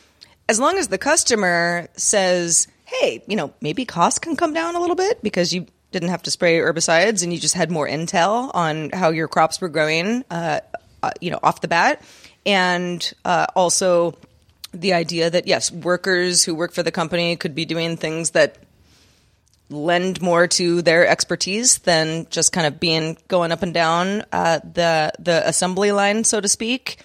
as 0.48 0.60
long 0.60 0.78
as 0.78 0.88
the 0.88 0.98
customer 0.98 1.88
says, 1.96 2.68
"Hey, 2.84 3.24
you 3.26 3.34
know, 3.34 3.52
maybe 3.60 3.84
costs 3.84 4.20
can 4.20 4.36
come 4.36 4.54
down 4.54 4.76
a 4.76 4.80
little 4.80 4.96
bit 4.96 5.22
because 5.22 5.52
you 5.52 5.66
didn't 5.90 6.10
have 6.10 6.22
to 6.22 6.30
spray 6.30 6.58
herbicides 6.58 7.22
and 7.22 7.32
you 7.32 7.38
just 7.38 7.54
had 7.54 7.70
more 7.70 7.88
intel 7.88 8.50
on 8.54 8.90
how 8.90 9.10
your 9.10 9.28
crops 9.28 9.60
were 9.60 9.68
growing, 9.68 10.24
uh, 10.30 10.60
uh, 11.02 11.10
you 11.20 11.30
know, 11.30 11.40
off 11.42 11.60
the 11.60 11.68
bat, 11.68 12.02
and 12.46 13.12
uh, 13.24 13.46
also." 13.56 14.16
The 14.76 14.92
idea 14.92 15.30
that 15.30 15.46
yes, 15.46 15.70
workers 15.70 16.42
who 16.42 16.52
work 16.52 16.72
for 16.72 16.82
the 16.82 16.90
company 16.90 17.36
could 17.36 17.54
be 17.54 17.64
doing 17.64 17.96
things 17.96 18.30
that 18.30 18.58
lend 19.71 20.21
more 20.21 20.47
to 20.47 20.83
their 20.83 21.06
expertise 21.06 21.78
than 21.78 22.26
just 22.30 22.52
kind 22.52 22.66
of 22.66 22.78
being 22.78 23.16
going 23.28 23.52
up 23.52 23.62
and 23.62 23.75
down 23.75 24.25
uh, 24.33 24.61
the 24.61 25.12
the 25.18 25.47
assembly 25.49 25.92
line, 25.92 26.25
so 26.25 26.40
to 26.40 26.49
speak. 26.49 26.99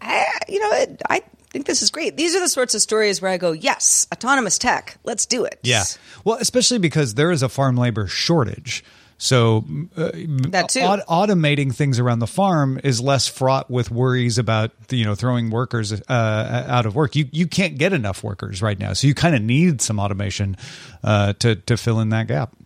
I, 0.00 0.26
you 0.48 0.58
know, 0.58 0.72
it, 0.72 1.02
I 1.08 1.22
think 1.50 1.66
this 1.66 1.82
is 1.82 1.90
great. 1.90 2.16
These 2.16 2.34
are 2.34 2.40
the 2.40 2.48
sorts 2.48 2.74
of 2.74 2.82
stories 2.82 3.20
where 3.20 3.30
I 3.30 3.36
go, 3.36 3.52
yes, 3.52 4.06
autonomous 4.12 4.58
tech, 4.58 4.98
let's 5.04 5.26
do 5.26 5.44
it. 5.44 5.58
Yeah. 5.62 5.84
Well, 6.24 6.38
especially 6.40 6.78
because 6.78 7.14
there 7.14 7.30
is 7.30 7.42
a 7.42 7.48
farm 7.48 7.76
labor 7.76 8.06
shortage. 8.06 8.84
So 9.22 9.66
uh, 9.98 10.12
That 10.48 10.70
too. 10.70 10.80
aut- 10.80 11.06
automating 11.06 11.74
things 11.74 11.98
around 11.98 12.20
the 12.20 12.26
farm 12.26 12.80
is 12.82 13.02
less 13.02 13.28
fraught 13.28 13.70
with 13.70 13.90
worries 13.90 14.38
about 14.38 14.70
you 14.88 15.04
know 15.04 15.14
throwing 15.14 15.50
workers 15.50 15.92
uh, 15.92 16.64
out 16.66 16.86
of 16.86 16.94
work. 16.94 17.14
You 17.14 17.28
you 17.30 17.46
can't 17.46 17.76
get 17.76 17.92
enough 17.92 18.24
workers 18.24 18.62
right 18.62 18.78
now, 18.78 18.94
so 18.94 19.06
you 19.06 19.12
kind 19.14 19.34
of 19.36 19.42
need 19.42 19.82
some 19.82 20.00
automation 20.00 20.56
uh, 21.04 21.34
to 21.34 21.56
to 21.56 21.76
fill 21.76 22.00
in 22.00 22.08
that 22.08 22.28
gap. 22.28 22.56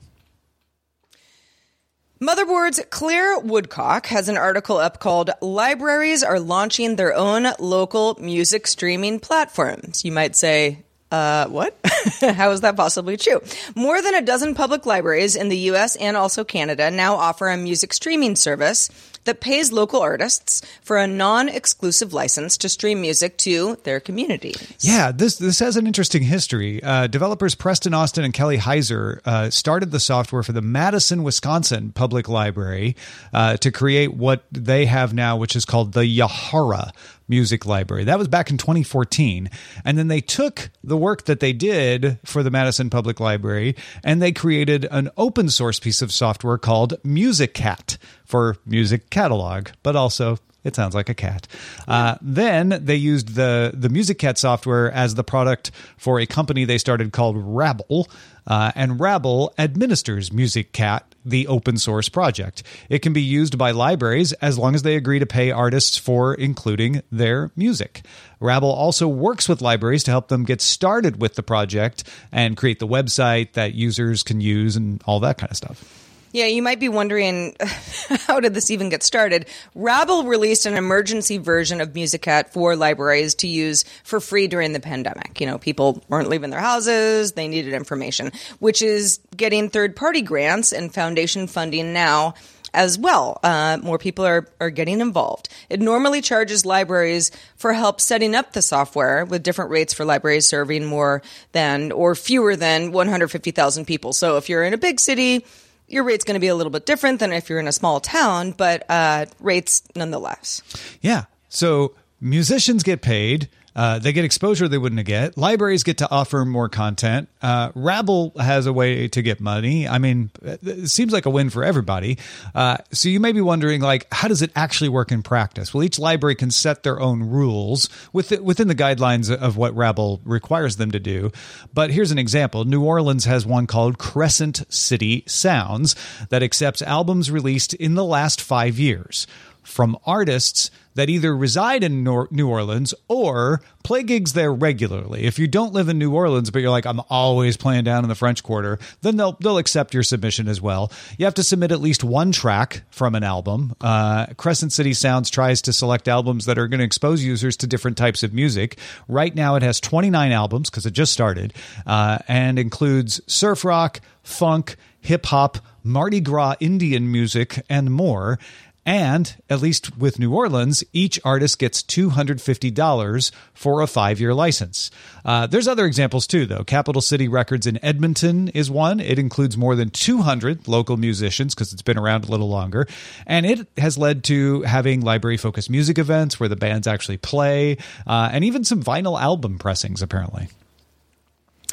Motherboard's 2.22 2.80
Claire 2.88 3.40
Woodcock 3.40 4.06
has 4.06 4.28
an 4.28 4.36
article 4.36 4.78
up 4.78 5.00
called 5.00 5.30
Libraries 5.42 6.22
Are 6.22 6.38
Launching 6.38 6.94
Their 6.94 7.14
Own 7.14 7.48
Local 7.58 8.16
Music 8.20 8.68
Streaming 8.68 9.18
Platforms. 9.18 10.04
You 10.04 10.12
might 10.12 10.36
say, 10.36 10.84
uh, 11.10 11.46
what? 11.48 11.78
How 12.20 12.50
is 12.50 12.62
that 12.62 12.76
possibly 12.76 13.16
true? 13.16 13.40
More 13.74 14.02
than 14.02 14.14
a 14.14 14.22
dozen 14.22 14.54
public 14.54 14.86
libraries 14.86 15.36
in 15.36 15.48
the 15.48 15.58
US 15.70 15.96
and 15.96 16.16
also 16.16 16.44
Canada 16.44 16.90
now 16.90 17.14
offer 17.14 17.48
a 17.48 17.56
music 17.56 17.92
streaming 17.92 18.36
service 18.36 18.90
that 19.24 19.40
pays 19.40 19.72
local 19.72 20.00
artists 20.00 20.62
for 20.82 20.96
a 20.96 21.06
non-exclusive 21.06 22.12
license 22.12 22.56
to 22.58 22.68
stream 22.68 23.00
music 23.00 23.36
to 23.38 23.76
their 23.84 24.00
community. 24.00 24.54
Yeah, 24.80 25.12
this 25.12 25.36
this 25.36 25.58
has 25.58 25.76
an 25.76 25.86
interesting 25.86 26.22
history. 26.22 26.82
Uh, 26.82 27.06
developers 27.06 27.54
Preston 27.54 27.94
Austin 27.94 28.24
and 28.24 28.34
Kelly 28.34 28.58
Heiser 28.58 29.20
uh, 29.24 29.50
started 29.50 29.90
the 29.90 30.00
software 30.00 30.42
for 30.42 30.52
the 30.52 30.62
Madison, 30.62 31.22
Wisconsin 31.22 31.92
Public 31.92 32.28
Library 32.28 32.96
uh, 33.32 33.56
to 33.58 33.70
create 33.70 34.14
what 34.14 34.44
they 34.52 34.86
have 34.86 35.14
now, 35.14 35.36
which 35.36 35.56
is 35.56 35.64
called 35.64 35.92
the 35.92 36.06
Yahara 36.06 36.92
Music 37.28 37.64
Library. 37.64 38.04
That 38.04 38.18
was 38.18 38.28
back 38.28 38.50
in 38.50 38.58
2014, 38.58 39.48
and 39.84 39.96
then 39.96 40.08
they 40.08 40.20
took 40.20 40.70
the 40.82 40.96
work 40.96 41.24
that 41.24 41.40
they 41.40 41.52
did 41.52 42.18
for 42.24 42.42
the 42.42 42.50
Madison 42.50 42.90
Public 42.90 43.20
Library 43.20 43.74
and 44.02 44.20
they 44.20 44.32
created 44.32 44.86
an 44.90 45.10
open 45.16 45.48
source 45.48 45.80
piece 45.80 46.02
of 46.02 46.12
software 46.12 46.58
called 46.58 46.94
MusicCat 47.02 47.96
for 48.24 48.56
music 48.66 49.10
catalog, 49.10 49.68
but 49.82 49.96
also 49.96 50.38
it 50.64 50.74
sounds 50.74 50.94
like 50.94 51.10
a 51.10 51.14
cat. 51.14 51.46
Uh, 51.86 52.16
then 52.22 52.80
they 52.82 52.96
used 52.96 53.34
the 53.34 53.70
the 53.74 53.90
Music 53.90 54.18
Cat 54.18 54.38
software 54.38 54.90
as 54.90 55.14
the 55.14 55.24
product 55.24 55.70
for 55.98 56.18
a 56.18 56.26
company 56.26 56.64
they 56.64 56.78
started 56.78 57.12
called 57.12 57.36
Rabble, 57.38 58.08
uh, 58.46 58.72
and 58.74 58.98
Rabble 58.98 59.52
administers 59.58 60.32
Music 60.32 60.72
Cat, 60.72 61.14
the 61.24 61.46
open 61.48 61.76
source 61.76 62.08
project. 62.08 62.62
It 62.88 63.00
can 63.00 63.12
be 63.12 63.22
used 63.22 63.58
by 63.58 63.72
libraries 63.72 64.32
as 64.34 64.58
long 64.58 64.74
as 64.74 64.82
they 64.82 64.96
agree 64.96 65.18
to 65.18 65.26
pay 65.26 65.50
artists 65.50 65.98
for 65.98 66.34
including 66.34 67.02
their 67.12 67.50
music. 67.56 68.02
Rabble 68.40 68.72
also 68.72 69.06
works 69.06 69.48
with 69.48 69.62
libraries 69.62 70.04
to 70.04 70.10
help 70.10 70.28
them 70.28 70.44
get 70.44 70.62
started 70.62 71.20
with 71.20 71.34
the 71.34 71.42
project 71.42 72.04
and 72.32 72.56
create 72.56 72.78
the 72.78 72.88
website 72.88 73.52
that 73.52 73.74
users 73.74 74.22
can 74.22 74.40
use 74.40 74.76
and 74.76 75.02
all 75.06 75.20
that 75.20 75.36
kind 75.38 75.50
of 75.50 75.56
stuff. 75.56 76.03
Yeah, 76.34 76.46
you 76.46 76.62
might 76.62 76.80
be 76.80 76.88
wondering 76.88 77.54
how 78.26 78.40
did 78.40 78.54
this 78.54 78.68
even 78.72 78.88
get 78.88 79.04
started? 79.04 79.46
Rabble 79.76 80.24
released 80.24 80.66
an 80.66 80.74
emergency 80.74 81.38
version 81.38 81.80
of 81.80 81.92
MusicCat 81.92 82.48
for 82.48 82.74
libraries 82.74 83.36
to 83.36 83.46
use 83.46 83.84
for 84.02 84.18
free 84.18 84.48
during 84.48 84.72
the 84.72 84.80
pandemic. 84.80 85.40
You 85.40 85.46
know, 85.46 85.58
people 85.58 86.02
weren't 86.08 86.28
leaving 86.28 86.50
their 86.50 86.58
houses, 86.58 87.32
they 87.32 87.46
needed 87.46 87.72
information, 87.72 88.32
which 88.58 88.82
is 88.82 89.20
getting 89.36 89.70
third 89.70 89.94
party 89.94 90.22
grants 90.22 90.72
and 90.72 90.92
foundation 90.92 91.46
funding 91.46 91.92
now 91.92 92.34
as 92.72 92.98
well. 92.98 93.38
Uh, 93.44 93.78
more 93.80 93.98
people 93.98 94.26
are, 94.26 94.48
are 94.60 94.70
getting 94.70 95.00
involved. 95.00 95.48
It 95.70 95.80
normally 95.80 96.20
charges 96.20 96.66
libraries 96.66 97.30
for 97.54 97.72
help 97.72 98.00
setting 98.00 98.34
up 98.34 98.54
the 98.54 98.62
software 98.62 99.24
with 99.24 99.44
different 99.44 99.70
rates 99.70 99.94
for 99.94 100.04
libraries 100.04 100.46
serving 100.46 100.84
more 100.84 101.22
than 101.52 101.92
or 101.92 102.16
fewer 102.16 102.56
than 102.56 102.90
150,000 102.90 103.84
people. 103.84 104.12
So 104.12 104.36
if 104.36 104.48
you're 104.48 104.64
in 104.64 104.74
a 104.74 104.78
big 104.78 104.98
city, 104.98 105.46
your 105.88 106.04
rate's 106.04 106.24
going 106.24 106.34
to 106.34 106.40
be 106.40 106.48
a 106.48 106.54
little 106.54 106.70
bit 106.70 106.86
different 106.86 107.20
than 107.20 107.32
if 107.32 107.48
you're 107.48 107.58
in 107.58 107.68
a 107.68 107.72
small 107.72 108.00
town, 108.00 108.52
but 108.52 108.84
uh, 108.88 109.26
rates 109.40 109.82
nonetheless. 109.94 110.62
Yeah. 111.00 111.24
So 111.48 111.94
musicians 112.20 112.82
get 112.82 113.02
paid. 113.02 113.48
Uh, 113.76 113.98
they 113.98 114.12
get 114.12 114.24
exposure 114.24 114.68
they 114.68 114.78
wouldn't 114.78 115.04
get. 115.04 115.36
Libraries 115.36 115.82
get 115.82 115.98
to 115.98 116.10
offer 116.10 116.44
more 116.44 116.68
content. 116.68 117.28
Uh, 117.42 117.72
Rabble 117.74 118.32
has 118.38 118.66
a 118.66 118.72
way 118.72 119.08
to 119.08 119.22
get 119.22 119.40
money. 119.40 119.88
I 119.88 119.98
mean, 119.98 120.30
it 120.42 120.88
seems 120.88 121.12
like 121.12 121.26
a 121.26 121.30
win 121.30 121.50
for 121.50 121.64
everybody. 121.64 122.18
Uh, 122.54 122.78
so 122.92 123.08
you 123.08 123.20
may 123.20 123.32
be 123.32 123.40
wondering, 123.40 123.80
like, 123.80 124.06
how 124.12 124.28
does 124.28 124.42
it 124.42 124.52
actually 124.54 124.90
work 124.90 125.10
in 125.10 125.22
practice? 125.22 125.74
Well, 125.74 125.82
each 125.82 125.98
library 125.98 126.36
can 126.36 126.50
set 126.50 126.82
their 126.82 127.00
own 127.00 127.22
rules 127.24 127.88
within, 128.12 128.44
within 128.44 128.68
the 128.68 128.74
guidelines 128.74 129.34
of 129.34 129.56
what 129.56 129.74
Rabble 129.74 130.20
requires 130.24 130.76
them 130.76 130.90
to 130.92 131.00
do. 131.00 131.32
But 131.72 131.90
here's 131.90 132.12
an 132.12 132.18
example. 132.18 132.64
New 132.64 132.82
Orleans 132.82 133.24
has 133.24 133.44
one 133.44 133.66
called 133.66 133.98
Crescent 133.98 134.64
City 134.72 135.24
Sounds 135.26 135.96
that 136.28 136.42
accepts 136.42 136.82
albums 136.82 137.30
released 137.30 137.74
in 137.74 137.94
the 137.94 138.04
last 138.04 138.40
five 138.40 138.78
years 138.78 139.26
from 139.64 139.98
artists 140.06 140.70
that 140.94 141.10
either 141.10 141.36
reside 141.36 141.82
in 141.82 142.04
New 142.04 142.48
Orleans 142.48 142.94
or 143.08 143.60
play 143.82 144.02
gigs 144.02 144.32
there 144.32 144.52
regularly. 144.52 145.24
If 145.24 145.38
you 145.38 145.48
don't 145.48 145.72
live 145.72 145.88
in 145.88 145.98
New 145.98 146.14
Orleans, 146.14 146.50
but 146.50 146.62
you're 146.62 146.70
like, 146.70 146.86
I'm 146.86 147.00
always 147.10 147.56
playing 147.56 147.84
down 147.84 148.04
in 148.04 148.08
the 148.08 148.14
French 148.14 148.42
Quarter, 148.42 148.78
then 149.02 149.16
they'll 149.16 149.36
they'll 149.40 149.58
accept 149.58 149.92
your 149.92 150.02
submission 150.02 150.46
as 150.46 150.60
well. 150.60 150.92
You 151.18 151.24
have 151.24 151.34
to 151.34 151.42
submit 151.42 151.72
at 151.72 151.80
least 151.80 152.04
one 152.04 152.32
track 152.32 152.82
from 152.90 153.14
an 153.14 153.24
album. 153.24 153.74
Uh, 153.80 154.26
Crescent 154.36 154.72
City 154.72 154.94
Sounds 154.94 155.30
tries 155.30 155.62
to 155.62 155.72
select 155.72 156.06
albums 156.06 156.46
that 156.46 156.58
are 156.58 156.68
going 156.68 156.78
to 156.78 156.84
expose 156.84 157.24
users 157.24 157.56
to 157.58 157.66
different 157.66 157.96
types 157.96 158.22
of 158.22 158.32
music. 158.32 158.78
Right 159.08 159.34
now, 159.34 159.56
it 159.56 159.62
has 159.62 159.80
29 159.80 160.30
albums 160.32 160.70
because 160.70 160.86
it 160.86 160.92
just 160.92 161.12
started, 161.12 161.54
uh, 161.86 162.18
and 162.28 162.58
includes 162.58 163.20
surf 163.26 163.64
rock, 163.64 164.00
funk, 164.22 164.76
hip 165.00 165.26
hop, 165.26 165.58
Mardi 165.82 166.20
Gras 166.20 166.54
Indian 166.60 167.12
music, 167.12 167.62
and 167.68 167.90
more. 167.90 168.38
And 168.86 169.34
at 169.48 169.62
least 169.62 169.96
with 169.96 170.18
New 170.18 170.32
Orleans, 170.32 170.84
each 170.92 171.18
artist 171.24 171.58
gets 171.58 171.82
$250 171.82 173.30
for 173.54 173.80
a 173.80 173.86
five 173.86 174.20
year 174.20 174.34
license. 174.34 174.90
Uh, 175.24 175.46
there's 175.46 175.66
other 175.66 175.86
examples 175.86 176.26
too, 176.26 176.44
though. 176.44 176.64
Capital 176.64 177.00
City 177.00 177.28
Records 177.28 177.66
in 177.66 177.82
Edmonton 177.84 178.48
is 178.48 178.70
one. 178.70 179.00
It 179.00 179.18
includes 179.18 179.56
more 179.56 179.74
than 179.74 179.90
200 179.90 180.68
local 180.68 180.96
musicians 180.96 181.54
because 181.54 181.72
it's 181.72 181.82
been 181.82 181.98
around 181.98 182.24
a 182.24 182.30
little 182.30 182.48
longer. 182.48 182.86
And 183.26 183.46
it 183.46 183.66
has 183.78 183.96
led 183.96 184.24
to 184.24 184.62
having 184.62 185.00
library 185.00 185.38
focused 185.38 185.70
music 185.70 185.98
events 185.98 186.38
where 186.38 186.48
the 186.48 186.56
bands 186.56 186.86
actually 186.86 187.16
play 187.16 187.78
uh, 188.06 188.28
and 188.32 188.44
even 188.44 188.64
some 188.64 188.82
vinyl 188.82 189.20
album 189.20 189.58
pressings, 189.58 190.02
apparently. 190.02 190.48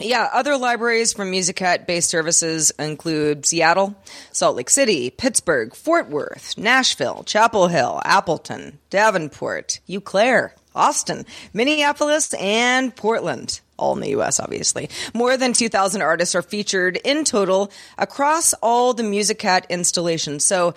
Yeah, 0.03 0.29
other 0.33 0.57
libraries 0.57 1.13
from 1.13 1.31
MusicCat 1.31 1.85
based 1.85 2.09
services 2.09 2.71
include 2.79 3.45
Seattle, 3.45 3.95
Salt 4.31 4.55
Lake 4.55 4.69
City, 4.69 5.09
Pittsburgh, 5.09 5.75
Fort 5.75 6.09
Worth, 6.09 6.57
Nashville, 6.57 7.23
Chapel 7.23 7.67
Hill, 7.67 8.01
Appleton, 8.03 8.79
Davenport, 8.89 9.79
Eau 9.89 9.99
Claire, 9.99 10.55
Austin, 10.73 11.25
Minneapolis, 11.53 12.33
and 12.35 12.95
Portland. 12.95 13.61
All 13.77 13.93
in 13.93 14.01
the 14.01 14.09
US, 14.19 14.39
obviously. 14.39 14.89
More 15.13 15.37
than 15.37 15.53
2,000 15.53 16.01
artists 16.01 16.35
are 16.35 16.41
featured 16.41 16.97
in 17.03 17.23
total 17.23 17.71
across 17.97 18.53
all 18.61 18.93
the 18.93 19.03
MusicCat 19.03 19.67
installations. 19.69 20.45
So, 20.45 20.73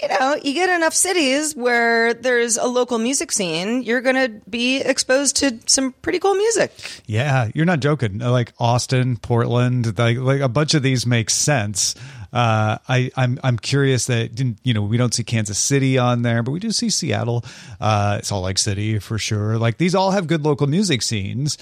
you 0.00 0.08
know, 0.08 0.36
you 0.42 0.54
get 0.54 0.70
enough 0.70 0.94
cities 0.94 1.54
where 1.54 2.14
there's 2.14 2.56
a 2.56 2.66
local 2.66 2.98
music 2.98 3.32
scene, 3.32 3.82
you're 3.82 4.00
going 4.00 4.16
to 4.16 4.28
be 4.48 4.80
exposed 4.80 5.36
to 5.36 5.58
some 5.66 5.92
pretty 6.02 6.18
cool 6.18 6.34
music. 6.34 6.72
Yeah, 7.06 7.50
you're 7.54 7.66
not 7.66 7.80
joking. 7.80 8.18
Like 8.18 8.52
Austin, 8.58 9.16
Portland, 9.16 9.98
like 9.98 10.18
like 10.18 10.40
a 10.40 10.48
bunch 10.48 10.74
of 10.74 10.82
these 10.82 11.06
make 11.06 11.30
sense. 11.30 11.94
Uh, 12.32 12.78
I 12.88 13.10
I'm 13.16 13.38
I'm 13.42 13.58
curious 13.58 14.06
that 14.06 14.34
didn't 14.34 14.58
you 14.62 14.74
know 14.74 14.82
we 14.82 14.96
don't 14.98 15.14
see 15.14 15.24
Kansas 15.24 15.58
City 15.58 15.98
on 15.98 16.22
there, 16.22 16.42
but 16.42 16.52
we 16.52 16.60
do 16.60 16.70
see 16.70 16.90
Seattle, 16.90 17.44
uh, 17.80 18.20
Salt 18.20 18.44
Lake 18.44 18.58
City 18.58 18.98
for 18.98 19.18
sure. 19.18 19.58
Like 19.58 19.78
these 19.78 19.94
all 19.94 20.10
have 20.10 20.26
good 20.26 20.44
local 20.44 20.66
music 20.66 21.02
scenes. 21.02 21.58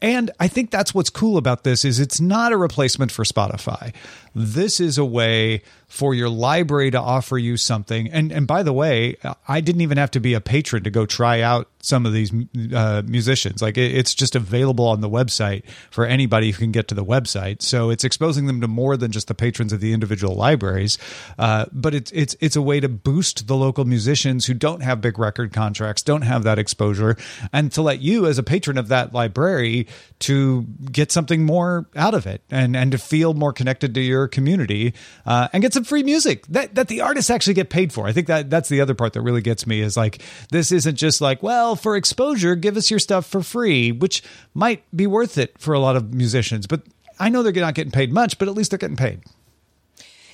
And 0.00 0.30
I 0.38 0.46
think 0.46 0.70
that's 0.70 0.94
what's 0.94 1.10
cool 1.10 1.38
about 1.38 1.64
this 1.64 1.84
is 1.84 1.98
it's 1.98 2.20
not 2.20 2.52
a 2.52 2.56
replacement 2.56 3.10
for 3.10 3.24
Spotify. 3.24 3.92
This 4.38 4.78
is 4.78 4.98
a 4.98 5.04
way 5.04 5.62
for 5.88 6.14
your 6.14 6.28
library 6.28 6.90
to 6.90 7.00
offer 7.00 7.38
you 7.38 7.56
something. 7.56 8.10
And 8.10 8.30
and 8.30 8.46
by 8.46 8.62
the 8.62 8.74
way, 8.74 9.16
I 9.48 9.60
didn't 9.60 9.80
even 9.80 9.96
have 9.96 10.10
to 10.12 10.20
be 10.20 10.34
a 10.34 10.40
patron 10.40 10.84
to 10.84 10.90
go 10.90 11.06
try 11.06 11.40
out 11.40 11.68
some 11.80 12.04
of 12.04 12.12
these 12.12 12.30
uh, 12.74 13.02
musicians. 13.06 13.62
Like 13.62 13.78
it, 13.78 13.94
it's 13.94 14.14
just 14.14 14.36
available 14.36 14.86
on 14.86 15.00
the 15.00 15.08
website 15.08 15.66
for 15.90 16.04
anybody 16.04 16.50
who 16.50 16.58
can 16.58 16.72
get 16.72 16.88
to 16.88 16.94
the 16.94 17.04
website. 17.04 17.62
So 17.62 17.88
it's 17.88 18.04
exposing 18.04 18.46
them 18.46 18.60
to 18.60 18.68
more 18.68 18.96
than 18.98 19.12
just 19.12 19.28
the 19.28 19.34
patrons 19.34 19.72
of 19.72 19.80
the 19.80 19.94
individual 19.94 20.34
libraries. 20.34 20.98
Uh, 21.38 21.64
but 21.72 21.94
it's 21.94 22.12
it's 22.12 22.36
it's 22.40 22.56
a 22.56 22.62
way 22.62 22.80
to 22.80 22.88
boost 22.88 23.46
the 23.46 23.56
local 23.56 23.86
musicians 23.86 24.44
who 24.44 24.54
don't 24.54 24.82
have 24.82 25.00
big 25.00 25.18
record 25.18 25.54
contracts, 25.54 26.02
don't 26.02 26.22
have 26.22 26.42
that 26.42 26.58
exposure, 26.58 27.16
and 27.52 27.72
to 27.72 27.80
let 27.80 28.00
you 28.00 28.26
as 28.26 28.36
a 28.38 28.42
patron 28.42 28.76
of 28.76 28.88
that 28.88 29.14
library 29.14 29.86
to 30.20 30.62
get 30.92 31.10
something 31.10 31.44
more 31.44 31.86
out 31.96 32.12
of 32.12 32.26
it 32.26 32.42
and 32.50 32.76
and 32.76 32.92
to 32.92 32.98
feel 32.98 33.32
more 33.32 33.54
connected 33.54 33.94
to 33.94 34.00
your 34.00 34.27
community 34.28 34.94
uh, 35.26 35.48
and 35.52 35.62
get 35.62 35.72
some 35.72 35.84
free 35.84 36.02
music 36.02 36.46
that 36.46 36.74
that 36.74 36.88
the 36.88 37.00
artists 37.00 37.30
actually 37.30 37.54
get 37.54 37.70
paid 37.70 37.92
for. 37.92 38.06
I 38.06 38.12
think 38.12 38.26
that 38.28 38.50
that's 38.50 38.68
the 38.68 38.80
other 38.80 38.94
part 38.94 39.14
that 39.14 39.22
really 39.22 39.40
gets 39.40 39.66
me 39.66 39.80
is 39.80 39.96
like 39.96 40.22
this 40.50 40.70
isn't 40.72 40.96
just 40.96 41.20
like 41.20 41.42
well 41.42 41.74
for 41.76 41.96
exposure 41.96 42.54
give 42.54 42.76
us 42.76 42.90
your 42.90 43.00
stuff 43.00 43.26
for 43.26 43.42
free, 43.42 43.92
which 43.92 44.22
might 44.54 44.84
be 44.94 45.06
worth 45.06 45.38
it 45.38 45.58
for 45.58 45.74
a 45.74 45.80
lot 45.80 45.96
of 45.96 46.12
musicians, 46.14 46.66
but 46.66 46.82
I 47.18 47.28
know 47.28 47.42
they're 47.42 47.52
not 47.52 47.74
getting 47.74 47.92
paid 47.92 48.12
much, 48.12 48.38
but 48.38 48.48
at 48.48 48.54
least 48.54 48.70
they're 48.70 48.78
getting 48.78 48.96
paid. 48.96 49.20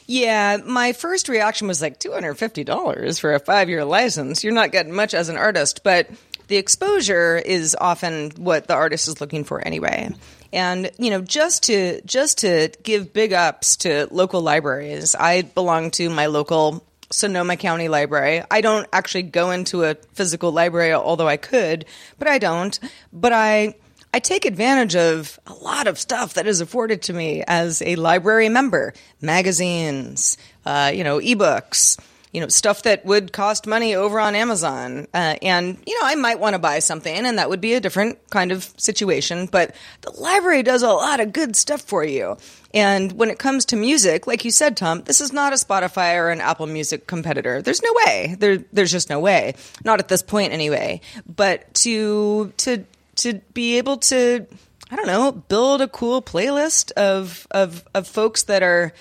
Yeah, 0.06 0.58
my 0.64 0.92
first 0.92 1.28
reaction 1.28 1.66
was 1.66 1.80
like 1.80 1.98
$250 1.98 3.20
for 3.20 3.34
a 3.34 3.40
five 3.40 3.68
year 3.70 3.84
license. 3.84 4.44
You're 4.44 4.52
not 4.52 4.70
getting 4.70 4.92
much 4.92 5.14
as 5.14 5.28
an 5.28 5.36
artist, 5.36 5.82
but 5.82 6.10
the 6.48 6.56
exposure 6.56 7.36
is 7.36 7.74
often 7.80 8.30
what 8.36 8.66
the 8.66 8.74
artist 8.74 9.08
is 9.08 9.20
looking 9.20 9.44
for 9.44 9.66
anyway. 9.66 10.10
And 10.54 10.90
you 10.98 11.10
know, 11.10 11.20
just 11.20 11.64
to 11.64 12.00
just 12.02 12.38
to 12.38 12.70
give 12.84 13.12
big 13.12 13.32
ups 13.32 13.76
to 13.78 14.06
local 14.12 14.40
libraries. 14.40 15.16
I 15.16 15.42
belong 15.42 15.90
to 15.92 16.08
my 16.08 16.26
local 16.26 16.86
Sonoma 17.10 17.56
County 17.56 17.88
Library. 17.88 18.44
I 18.50 18.60
don't 18.60 18.86
actually 18.92 19.24
go 19.24 19.50
into 19.50 19.84
a 19.84 19.96
physical 20.14 20.52
library, 20.52 20.92
although 20.94 21.28
I 21.28 21.36
could, 21.36 21.86
but 22.18 22.28
I 22.28 22.38
don't. 22.38 22.78
But 23.12 23.32
I 23.32 23.74
I 24.14 24.20
take 24.20 24.44
advantage 24.44 24.94
of 24.94 25.40
a 25.44 25.54
lot 25.54 25.88
of 25.88 25.98
stuff 25.98 26.34
that 26.34 26.46
is 26.46 26.60
afforded 26.60 27.02
to 27.02 27.12
me 27.12 27.42
as 27.48 27.82
a 27.82 27.96
library 27.96 28.48
member: 28.48 28.94
magazines, 29.20 30.38
uh, 30.64 30.92
you 30.94 31.02
know, 31.02 31.18
ebooks 31.18 31.98
you 32.34 32.40
know, 32.40 32.48
stuff 32.48 32.82
that 32.82 33.06
would 33.06 33.32
cost 33.32 33.64
money 33.64 33.94
over 33.94 34.18
on 34.18 34.34
Amazon. 34.34 35.06
Uh, 35.14 35.36
and, 35.40 35.78
you 35.86 35.94
know, 36.00 36.06
I 36.06 36.16
might 36.16 36.40
want 36.40 36.54
to 36.54 36.58
buy 36.58 36.80
something 36.80 37.14
and 37.14 37.38
that 37.38 37.48
would 37.48 37.60
be 37.60 37.74
a 37.74 37.80
different 37.80 38.18
kind 38.30 38.50
of 38.50 38.74
situation. 38.76 39.46
But 39.46 39.76
the 40.00 40.10
library 40.10 40.64
does 40.64 40.82
a 40.82 40.88
lot 40.88 41.20
of 41.20 41.32
good 41.32 41.54
stuff 41.54 41.80
for 41.80 42.04
you. 42.04 42.36
And 42.74 43.12
when 43.12 43.30
it 43.30 43.38
comes 43.38 43.66
to 43.66 43.76
music, 43.76 44.26
like 44.26 44.44
you 44.44 44.50
said, 44.50 44.76
Tom, 44.76 45.02
this 45.02 45.20
is 45.20 45.32
not 45.32 45.52
a 45.52 45.56
Spotify 45.56 46.16
or 46.16 46.30
an 46.30 46.40
Apple 46.40 46.66
Music 46.66 47.06
competitor. 47.06 47.62
There's 47.62 47.82
no 47.82 47.94
way. 48.04 48.34
There, 48.36 48.58
there's 48.72 48.90
just 48.90 49.08
no 49.08 49.20
way. 49.20 49.54
Not 49.84 50.00
at 50.00 50.08
this 50.08 50.22
point, 50.22 50.52
anyway. 50.52 51.02
But 51.24 51.72
to 51.74 52.52
to 52.56 52.84
to 53.16 53.34
be 53.52 53.78
able 53.78 53.98
to, 53.98 54.44
I 54.90 54.96
don't 54.96 55.06
know, 55.06 55.30
build 55.30 55.82
a 55.82 55.88
cool 55.88 56.20
playlist 56.20 56.90
of 56.92 57.46
of 57.52 57.84
of 57.94 58.08
folks 58.08 58.42
that 58.44 58.64
are 58.64 58.92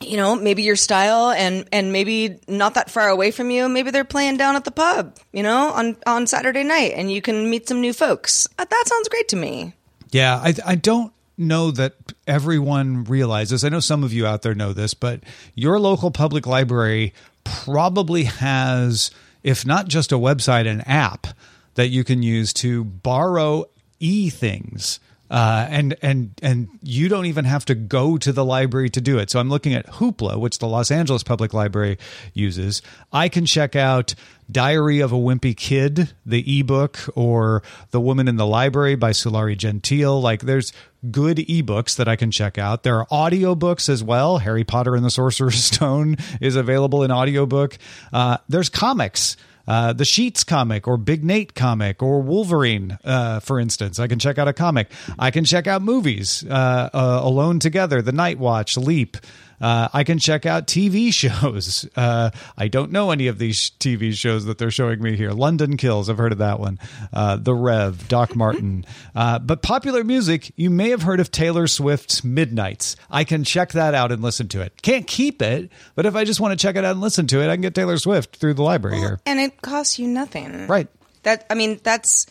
you 0.00 0.16
know, 0.16 0.36
maybe 0.36 0.62
your 0.62 0.76
style 0.76 1.30
and 1.30 1.68
and 1.72 1.92
maybe 1.92 2.38
not 2.46 2.74
that 2.74 2.90
far 2.90 3.08
away 3.08 3.30
from 3.30 3.50
you. 3.50 3.68
Maybe 3.68 3.90
they're 3.90 4.04
playing 4.04 4.36
down 4.36 4.56
at 4.56 4.64
the 4.64 4.70
pub, 4.70 5.16
you 5.32 5.42
know, 5.42 5.70
on 5.70 5.96
on 6.06 6.26
Saturday 6.26 6.64
night, 6.64 6.92
and 6.94 7.10
you 7.10 7.20
can 7.20 7.50
meet 7.50 7.68
some 7.68 7.80
new 7.80 7.92
folks. 7.92 8.46
Uh, 8.58 8.64
that 8.64 8.84
sounds 8.86 9.08
great 9.08 9.28
to 9.28 9.36
me. 9.36 9.74
Yeah, 10.10 10.36
I 10.36 10.54
I 10.64 10.74
don't 10.76 11.12
know 11.36 11.70
that 11.72 11.94
everyone 12.26 13.04
realizes. 13.04 13.64
I 13.64 13.68
know 13.68 13.80
some 13.80 14.04
of 14.04 14.12
you 14.12 14.26
out 14.26 14.42
there 14.42 14.54
know 14.54 14.72
this, 14.72 14.94
but 14.94 15.22
your 15.54 15.78
local 15.78 16.10
public 16.10 16.46
library 16.46 17.14
probably 17.44 18.24
has, 18.24 19.10
if 19.42 19.64
not 19.64 19.88
just 19.88 20.12
a 20.12 20.16
website, 20.16 20.66
an 20.66 20.80
app 20.82 21.28
that 21.74 21.88
you 21.88 22.04
can 22.04 22.22
use 22.22 22.52
to 22.52 22.84
borrow 22.84 23.64
e 24.00 24.30
things 24.30 25.00
uh, 25.30 25.66
and 25.68 25.96
and 26.02 26.32
and 26.42 26.68
you 26.82 27.08
don't 27.08 27.26
even 27.26 27.44
have 27.44 27.64
to 27.66 27.74
go 27.74 28.16
to 28.18 28.32
the 28.32 28.44
library 28.44 28.90
to 28.90 29.00
do 29.00 29.18
it. 29.18 29.30
So 29.30 29.40
I'm 29.40 29.50
looking 29.50 29.74
at 29.74 29.86
Hoopla, 29.86 30.38
which 30.38 30.58
the 30.58 30.66
Los 30.66 30.90
Angeles 30.90 31.22
Public 31.22 31.52
Library 31.52 31.98
uses. 32.32 32.82
I 33.12 33.28
can 33.28 33.46
check 33.46 33.76
out 33.76 34.14
Diary 34.50 35.00
of 35.00 35.12
a 35.12 35.16
Wimpy 35.16 35.54
Kid, 35.54 36.14
the 36.24 36.60
ebook, 36.60 36.98
or 37.14 37.62
The 37.90 38.00
Woman 38.00 38.28
in 38.28 38.36
the 38.36 38.46
Library 38.46 38.94
by 38.94 39.10
Sulari 39.10 39.56
Gentill. 39.56 40.22
Like 40.22 40.42
there's 40.42 40.72
good 41.10 41.36
ebooks 41.36 41.96
that 41.96 42.08
I 42.08 42.16
can 42.16 42.30
check 42.30 42.56
out. 42.56 42.82
There 42.82 42.98
are 42.98 43.06
audiobooks 43.06 43.88
as 43.88 44.02
well. 44.02 44.38
Harry 44.38 44.64
Potter 44.64 44.96
and 44.96 45.04
the 45.04 45.10
Sorcerer's 45.10 45.62
Stone 45.64 46.16
is 46.40 46.56
available 46.56 47.02
in 47.02 47.12
audiobook. 47.12 47.76
Uh, 48.12 48.38
there's 48.48 48.70
comics 48.70 49.36
uh, 49.68 49.92
the 49.92 50.06
Sheets 50.06 50.44
comic 50.44 50.88
or 50.88 50.96
Big 50.96 51.22
Nate 51.22 51.54
comic 51.54 52.02
or 52.02 52.22
Wolverine, 52.22 52.98
uh, 53.04 53.40
for 53.40 53.60
instance. 53.60 54.00
I 54.00 54.06
can 54.06 54.18
check 54.18 54.38
out 54.38 54.48
a 54.48 54.54
comic. 54.54 54.90
I 55.18 55.30
can 55.30 55.44
check 55.44 55.66
out 55.66 55.82
movies, 55.82 56.42
uh, 56.48 56.88
uh 56.92 57.20
Alone 57.22 57.58
Together, 57.58 58.00
The 58.00 58.12
Night 58.12 58.38
Watch, 58.38 58.78
Leap. 58.78 59.18
Uh, 59.60 59.88
I 59.92 60.04
can 60.04 60.18
check 60.18 60.46
out 60.46 60.66
TV 60.66 61.12
shows. 61.12 61.88
Uh, 61.96 62.30
I 62.56 62.68
don't 62.68 62.92
know 62.92 63.10
any 63.10 63.26
of 63.26 63.38
these 63.38 63.70
TV 63.78 64.12
shows 64.14 64.44
that 64.44 64.58
they're 64.58 64.70
showing 64.70 65.02
me 65.02 65.16
here. 65.16 65.32
London 65.32 65.76
Kills, 65.76 66.08
I've 66.08 66.18
heard 66.18 66.32
of 66.32 66.38
that 66.38 66.60
one. 66.60 66.78
Uh, 67.12 67.36
the 67.36 67.54
Rev, 67.54 68.08
Doc 68.08 68.36
Martin. 68.36 68.84
Uh, 69.14 69.38
but 69.38 69.62
popular 69.62 70.04
music, 70.04 70.52
you 70.56 70.70
may 70.70 70.90
have 70.90 71.02
heard 71.02 71.20
of 71.20 71.30
Taylor 71.30 71.66
Swift's 71.66 72.24
Midnights. 72.24 72.96
I 73.10 73.24
can 73.24 73.44
check 73.44 73.72
that 73.72 73.94
out 73.94 74.12
and 74.12 74.22
listen 74.22 74.48
to 74.48 74.60
it. 74.60 74.80
Can't 74.82 75.06
keep 75.06 75.42
it, 75.42 75.70
but 75.94 76.06
if 76.06 76.14
I 76.14 76.24
just 76.24 76.40
want 76.40 76.58
to 76.58 76.62
check 76.62 76.76
it 76.76 76.84
out 76.84 76.92
and 76.92 77.00
listen 77.00 77.26
to 77.28 77.42
it, 77.42 77.48
I 77.48 77.54
can 77.54 77.62
get 77.62 77.74
Taylor 77.74 77.98
Swift 77.98 78.36
through 78.36 78.54
the 78.54 78.62
library 78.62 78.98
well, 78.98 79.08
here. 79.08 79.20
And 79.26 79.40
it 79.40 79.62
costs 79.62 79.98
you 79.98 80.06
nothing. 80.06 80.66
Right. 80.66 80.88
That 81.24 81.46
I 81.50 81.54
mean, 81.54 81.80
that's 81.82 82.26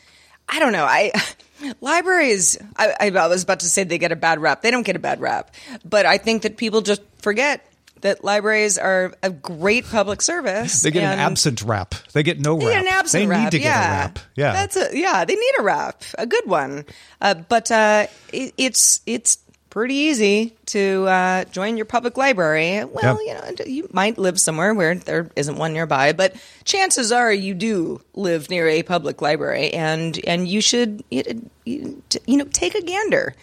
I 0.49 0.60
don't 0.60 0.71
know. 0.71 0.86
I 0.86 1.12
libraries. 1.81 2.57
I, 2.77 2.93
I, 2.99 3.27
was 3.27 3.43
about 3.43 3.62
to 3.62 3.69
say 3.69 3.83
they 3.83 3.97
get 3.97 4.12
a 4.12 4.15
bad 4.15 4.39
rap. 4.39 4.62
They 4.62 4.71
don't 4.71 4.86
get 4.86 4.95
a 4.95 4.99
bad 4.99 5.19
rap, 5.19 5.53
but 5.83 6.05
I 6.05 6.17
think 6.17 6.43
that 6.43 6.57
people 6.57 6.81
just 6.81 7.01
forget 7.19 7.65
that 8.01 8.23
libraries 8.23 8.77
are 8.77 9.13
a 9.23 9.29
great 9.29 9.86
public 9.86 10.21
service. 10.21 10.81
They 10.81 10.91
get 10.91 11.03
an 11.03 11.19
absent 11.19 11.62
rap. 11.63 11.95
They 12.13 12.23
get 12.23 12.39
no 12.39 12.57
they 12.57 12.67
rap. 12.67 12.73
Get 12.73 12.81
an 12.81 12.88
absent 12.88 13.21
they 13.21 13.27
rap. 13.27 13.43
need 13.43 13.57
to 13.60 13.63
yeah. 13.63 13.63
get 13.63 13.88
a 13.88 13.91
rap. 13.91 14.19
Yeah, 14.36 14.53
that's 14.53 14.75
a 14.77 14.89
yeah. 14.93 15.25
They 15.25 15.36
need 15.36 15.53
a 15.60 15.63
rap, 15.63 16.03
a 16.17 16.25
good 16.25 16.45
one. 16.45 16.86
Uh, 17.21 17.33
but 17.36 17.71
uh, 17.71 18.07
it, 18.31 18.53
it's 18.57 19.01
it's 19.05 19.39
pretty 19.69 19.95
easy 19.95 20.56
to 20.67 21.06
uh, 21.08 21.45
join 21.45 21.77
your 21.77 21.86
public 21.86 22.17
library. 22.17 22.84
Well, 22.84 23.23
yep. 23.25 23.47
you 23.58 23.65
know, 23.65 23.65
you 23.65 23.89
might 23.91 24.17
live 24.17 24.39
somewhere 24.39 24.73
where 24.73 24.95
there 24.95 25.30
isn't 25.36 25.58
one 25.58 25.73
nearby, 25.73 26.13
but 26.13 26.36
chances 26.63 27.12
are 27.12 27.32
you 27.32 27.53
do 27.53 28.01
live 28.13 28.49
near 28.49 28.67
a 28.67 28.84
public 28.84 29.21
library, 29.21 29.73
and 29.73 30.19
and 30.25 30.47
you 30.47 30.62
should 30.62 31.03
you, 31.10 31.51
you 31.65 32.38
know 32.38 32.45
take 32.45 32.75
a 32.75 32.82
gander. 32.82 33.36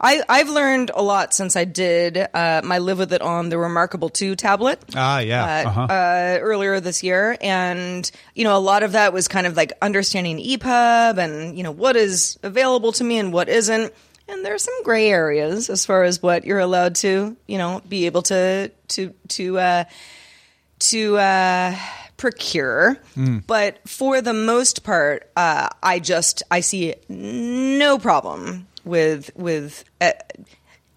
I, 0.00 0.22
I've 0.28 0.48
learned 0.48 0.90
a 0.94 1.02
lot 1.02 1.32
since 1.32 1.56
I 1.56 1.64
did 1.64 2.18
uh, 2.18 2.60
my 2.64 2.78
Live 2.78 2.98
With 2.98 3.12
It 3.12 3.22
on 3.22 3.48
the 3.48 3.58
Remarkable 3.58 4.08
2 4.08 4.36
tablet. 4.36 4.82
Ah, 4.94 5.20
yeah. 5.20 5.44
Uh, 5.44 5.68
uh-huh. 5.68 5.80
Uh, 5.82 6.38
earlier 6.40 6.80
this 6.80 7.02
year. 7.02 7.36
And, 7.40 8.10
you 8.34 8.44
know, 8.44 8.56
a 8.56 8.60
lot 8.60 8.82
of 8.82 8.92
that 8.92 9.12
was 9.12 9.26
kind 9.26 9.46
of 9.46 9.56
like 9.56 9.72
understanding 9.80 10.38
EPUB 10.38 11.18
and, 11.18 11.56
you 11.56 11.62
know, 11.62 11.70
what 11.70 11.96
is 11.96 12.38
available 12.42 12.92
to 12.92 13.04
me 13.04 13.18
and 13.18 13.32
what 13.32 13.48
isn't 13.48 13.92
and 14.28 14.44
there 14.44 14.54
are 14.54 14.58
some 14.58 14.82
gray 14.82 15.08
areas 15.08 15.70
as 15.70 15.86
far 15.86 16.02
as 16.02 16.22
what 16.22 16.44
you're 16.44 16.58
allowed 16.58 16.96
to, 16.96 17.36
you 17.46 17.58
know, 17.58 17.80
be 17.88 18.06
able 18.06 18.22
to 18.22 18.70
to 18.88 19.14
to 19.28 19.58
uh, 19.58 19.84
to 20.78 21.16
uh, 21.18 21.76
procure. 22.16 22.98
Mm. 23.16 23.46
But 23.46 23.88
for 23.88 24.20
the 24.20 24.32
most 24.32 24.84
part, 24.84 25.30
uh, 25.36 25.68
I 25.82 25.98
just 25.98 26.42
I 26.50 26.60
see 26.60 26.94
no 27.08 27.98
problem 27.98 28.66
with 28.84 29.30
with 29.36 29.84
uh, 30.00 30.12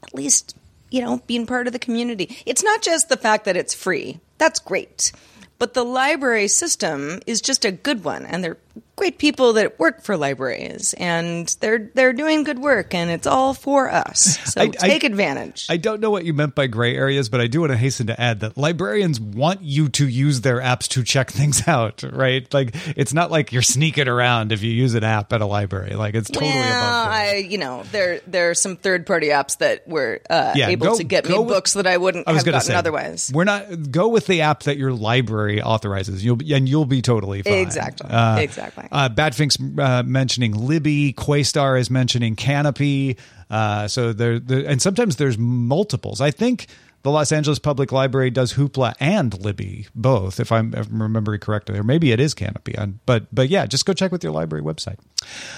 at 0.04 0.14
least 0.14 0.56
you 0.90 1.02
know 1.02 1.22
being 1.28 1.46
part 1.46 1.68
of 1.68 1.74
the 1.74 1.80
community. 1.80 2.38
It's 2.46 2.64
not 2.64 2.82
just 2.82 3.10
the 3.10 3.18
fact 3.18 3.46
that 3.46 3.58
it's 3.58 3.74
free. 3.74 4.20
That's 4.38 4.60
great. 4.60 5.12
But 5.60 5.74
the 5.74 5.84
library 5.84 6.48
system 6.48 7.20
is 7.28 7.42
just 7.42 7.66
a 7.66 7.72
good 7.72 8.06
one, 8.06 8.26
and 8.26 8.44
they're 8.44 8.58
great 9.00 9.18
people 9.18 9.54
that 9.54 9.80
work 9.80 10.04
for 10.04 10.18
libraries 10.18 10.94
and 10.98 11.48
they're 11.62 11.90
they're 11.94 12.12
doing 12.12 12.44
good 12.44 12.60
work 12.60 12.94
and 12.94 13.10
it's 13.10 13.26
all 13.26 13.54
for 13.54 13.90
us. 13.90 14.38
So 14.50 14.62
I, 14.62 14.68
take 14.70 15.04
I, 15.04 15.08
advantage. 15.08 15.68
I 15.70 15.78
don't 15.78 16.02
know 16.02 16.10
what 16.10 16.26
you 16.26 16.34
meant 16.34 16.56
by 16.56 16.66
gray 16.66 16.96
areas, 16.96 17.30
but 17.30 17.40
I 17.40 17.46
do 17.46 17.62
want 17.62 17.72
to 17.72 17.78
hasten 17.78 18.08
to 18.08 18.20
add 18.20 18.40
that 18.40 18.58
librarians 18.58 19.20
want 19.20 19.62
you 19.62 19.90
to 19.90 20.08
use 20.08 20.42
their 20.42 20.60
apps 20.60 20.88
to 20.90 21.04
check 21.04 21.30
things 21.40 21.68
out, 21.68 22.04
right? 22.04 22.52
Like 22.52 22.72
it's 22.98 23.14
not 23.14 23.30
like 23.30 23.52
you're 23.52 23.62
sneaking 23.62 24.08
around 24.08 24.52
if 24.52 24.64
you 24.64 24.72
use 24.72 24.96
an 24.96 25.04
app 25.04 25.32
at 25.34 25.42
a 25.42 25.46
library. 25.46 25.92
Like 25.92 26.16
it's 26.16 26.32
totally 26.32 26.52
well, 26.52 26.68
above 26.68 27.12
I, 27.12 27.36
you 27.36 27.60
know, 27.60 27.84
there 27.92 28.22
there 28.26 28.50
are 28.50 28.56
some 28.56 28.76
third 28.76 29.06
party 29.06 29.28
apps 29.28 29.60
that 29.60 29.88
were 29.88 30.20
uh, 30.30 30.54
yeah, 30.56 30.70
able 30.70 30.88
go, 30.88 30.98
to 30.98 31.04
get 31.04 31.30
me 31.30 31.38
with, 31.38 31.48
books 31.48 31.74
that 31.74 31.86
I 31.86 31.98
wouldn't 31.98 32.28
I 32.28 32.34
have 32.34 32.44
gotten 32.44 32.62
say, 32.62 32.74
otherwise. 32.74 33.32
We're 33.32 33.44
not 33.44 33.92
go 33.92 34.08
with 34.08 34.26
the 34.26 34.42
app 34.42 34.64
that 34.64 34.78
your 34.78 34.94
library 34.94 35.62
authorizes. 35.62 36.26
You'll 36.26 36.40
and 36.52 36.68
you'll 36.68 36.86
be 36.86 37.04
totally 37.04 37.44
fine. 37.44 37.54
Exactly. 37.54 38.10
Uh, 38.10 38.40
exactly. 38.40 38.88
Uh, 38.92 39.10
Badfink's 39.10 39.58
uh, 39.80 40.04
mentioning 40.04 40.54
Libby. 40.54 41.14
Quastar 41.14 41.80
is 41.80 41.90
mentioning 41.90 42.36
Kanopy. 42.36 43.18
Uh, 43.50 43.88
so 43.88 44.14
there, 44.14 44.40
there, 44.40 44.66
and 44.66 44.82
sometimes 44.82 45.16
there's 45.16 45.38
multiples. 45.38 46.22
I 46.22 46.32
think 46.32 46.68
the 47.04 47.12
Los 47.12 47.32
Angeles 47.32 47.60
Public 47.60 47.92
Library 47.92 48.30
does 48.30 48.54
Hoopla 48.54 48.94
and 49.00 49.38
Libby 49.40 49.88
both, 49.96 50.40
if 50.40 50.52
I'm, 50.52 50.74
if 50.74 50.88
I'm 50.88 51.02
remembering 51.02 51.40
correctly, 51.40 51.80
or 51.80 51.84
maybe 51.84 52.12
it 52.12 52.20
is 52.20 52.36
Kanopy. 52.36 52.96
But 53.06 53.34
but 53.34 53.50
yeah, 53.50 53.66
just 53.66 53.86
go 53.86 53.94
check 53.94 54.12
with 54.12 54.24
your 54.24 54.34
library 54.34 54.64
website. 54.64 54.98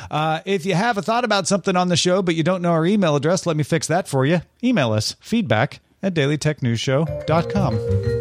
Uh, 0.10 0.42
if 0.46 0.66
you 0.66 0.76
have 0.76 0.98
a 0.98 1.02
thought 1.02 1.26
about 1.26 1.48
something 1.48 1.76
on 1.76 1.90
the 1.90 1.98
show, 1.98 2.22
but 2.22 2.36
you 2.36 2.44
don't 2.44 2.62
know 2.62 2.72
our 2.72 2.86
email 2.86 3.16
address, 3.16 3.46
let 3.46 3.58
me 3.58 3.64
fix 3.64 3.88
that 3.88 4.08
for 4.08 4.26
you. 4.26 4.42
Email 4.64 4.94
us 4.94 5.16
feedback 5.20 5.80
at 6.04 6.14
dailytechnewsshow.com. 6.14 8.21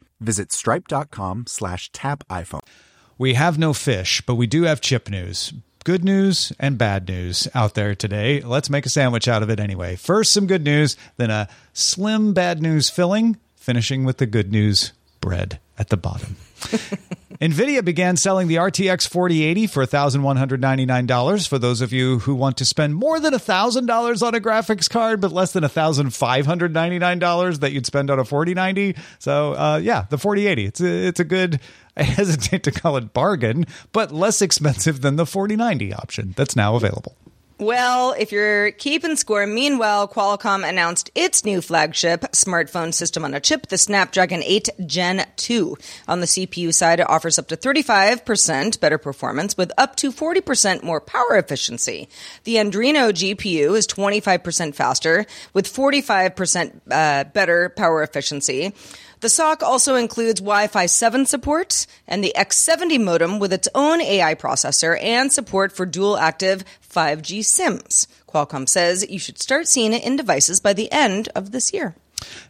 visit 0.21 0.51
stripe.com 0.51 1.45
slash 1.47 1.91
tap 1.91 2.23
iPhone. 2.29 2.61
We 3.17 3.33
have 3.33 3.59
no 3.59 3.73
fish, 3.73 4.21
but 4.21 4.35
we 4.35 4.47
do 4.47 4.63
have 4.63 4.81
chip 4.81 5.09
news. 5.09 5.53
Good 5.83 6.03
news 6.03 6.53
and 6.59 6.77
bad 6.77 7.07
news 7.07 7.47
out 7.55 7.73
there 7.73 7.95
today. 7.95 8.41
Let's 8.41 8.69
make 8.69 8.85
a 8.85 8.89
sandwich 8.89 9.27
out 9.27 9.43
of 9.43 9.49
it 9.49 9.59
anyway. 9.59 9.95
First, 9.95 10.31
some 10.31 10.47
good 10.47 10.63
news, 10.63 10.95
then 11.17 11.31
a 11.31 11.49
slim 11.73 12.33
bad 12.33 12.61
news 12.61 12.89
filling, 12.89 13.37
finishing 13.55 14.05
with 14.05 14.17
the 14.17 14.27
good 14.27 14.51
news 14.51 14.93
bread 15.21 15.59
at 15.77 15.89
the 15.89 15.97
bottom. 15.97 16.35
NVIDIA 17.41 17.83
began 17.83 18.17
selling 18.17 18.47
the 18.47 18.57
RTX 18.57 19.07
4080 19.07 19.65
for 19.65 19.83
$1,199 19.83 21.47
for 21.47 21.57
those 21.57 21.81
of 21.81 21.91
you 21.91 22.19
who 22.19 22.35
want 22.35 22.57
to 22.57 22.65
spend 22.65 22.93
more 22.93 23.19
than 23.19 23.33
$1,000 23.33 24.21
on 24.21 24.35
a 24.35 24.39
graphics 24.39 24.87
card, 24.87 25.19
but 25.19 25.31
less 25.31 25.51
than 25.51 25.63
$1,599 25.63 27.59
that 27.61 27.71
you'd 27.71 27.87
spend 27.87 28.11
on 28.11 28.19
a 28.19 28.25
4090. 28.25 28.95
So, 29.17 29.53
uh, 29.53 29.79
yeah, 29.81 30.05
the 30.11 30.19
4080. 30.19 30.65
It's 30.65 30.81
a, 30.81 31.07
it's 31.07 31.19
a 31.19 31.23
good, 31.23 31.59
I 31.97 32.03
hesitate 32.03 32.61
to 32.65 32.71
call 32.71 32.97
it 32.97 33.11
bargain, 33.11 33.65
but 33.91 34.11
less 34.11 34.43
expensive 34.43 35.01
than 35.01 35.15
the 35.15 35.25
4090 35.25 35.95
option 35.95 36.35
that's 36.37 36.55
now 36.55 36.75
available. 36.75 37.15
Well, 37.61 38.15
if 38.17 38.31
you're 38.31 38.71
keeping 38.71 39.15
score, 39.15 39.45
meanwhile, 39.45 40.07
Qualcomm 40.07 40.67
announced 40.67 41.11
its 41.13 41.45
new 41.45 41.61
flagship 41.61 42.21
smartphone 42.31 42.91
system 42.91 43.23
on 43.23 43.35
a 43.35 43.39
chip, 43.39 43.67
the 43.67 43.77
Snapdragon 43.77 44.41
8 44.41 44.69
Gen 44.87 45.27
2. 45.35 45.77
On 46.07 46.21
the 46.21 46.25
CPU 46.25 46.73
side, 46.73 47.01
it 47.01 47.07
offers 47.07 47.37
up 47.37 47.49
to 47.49 47.55
35% 47.55 48.79
better 48.79 48.97
performance 48.97 49.55
with 49.57 49.71
up 49.77 49.95
to 49.97 50.11
40% 50.11 50.81
more 50.81 50.99
power 50.99 51.35
efficiency. 51.35 52.09
The 52.45 52.55
Adreno 52.55 53.11
GPU 53.11 53.77
is 53.77 53.85
25% 53.85 54.73
faster 54.73 55.27
with 55.53 55.71
45% 55.71 56.81
uh, 56.89 57.25
better 57.25 57.69
power 57.69 58.01
efficiency. 58.01 58.73
The 59.21 59.29
SoC 59.29 59.61
also 59.61 59.95
includes 59.95 60.41
Wi-Fi 60.41 60.87
7 60.87 61.27
support 61.27 61.85
and 62.07 62.23
the 62.23 62.33
X70 62.35 62.99
modem 62.99 63.37
with 63.37 63.53
its 63.53 63.69
own 63.75 64.01
AI 64.01 64.33
processor 64.33 64.99
and 64.99 65.31
support 65.31 65.71
for 65.71 65.85
dual 65.85 66.17
active 66.17 66.65
5G 66.91 67.45
SIMs. 67.45 68.07
Qualcomm 68.27 68.67
says 68.67 69.07
you 69.07 69.19
should 69.19 69.39
start 69.39 69.67
seeing 69.67 69.93
it 69.93 70.03
in 70.03 70.15
devices 70.15 70.59
by 70.59 70.73
the 70.73 70.91
end 70.91 71.29
of 71.35 71.51
this 71.51 71.71
year. 71.71 71.95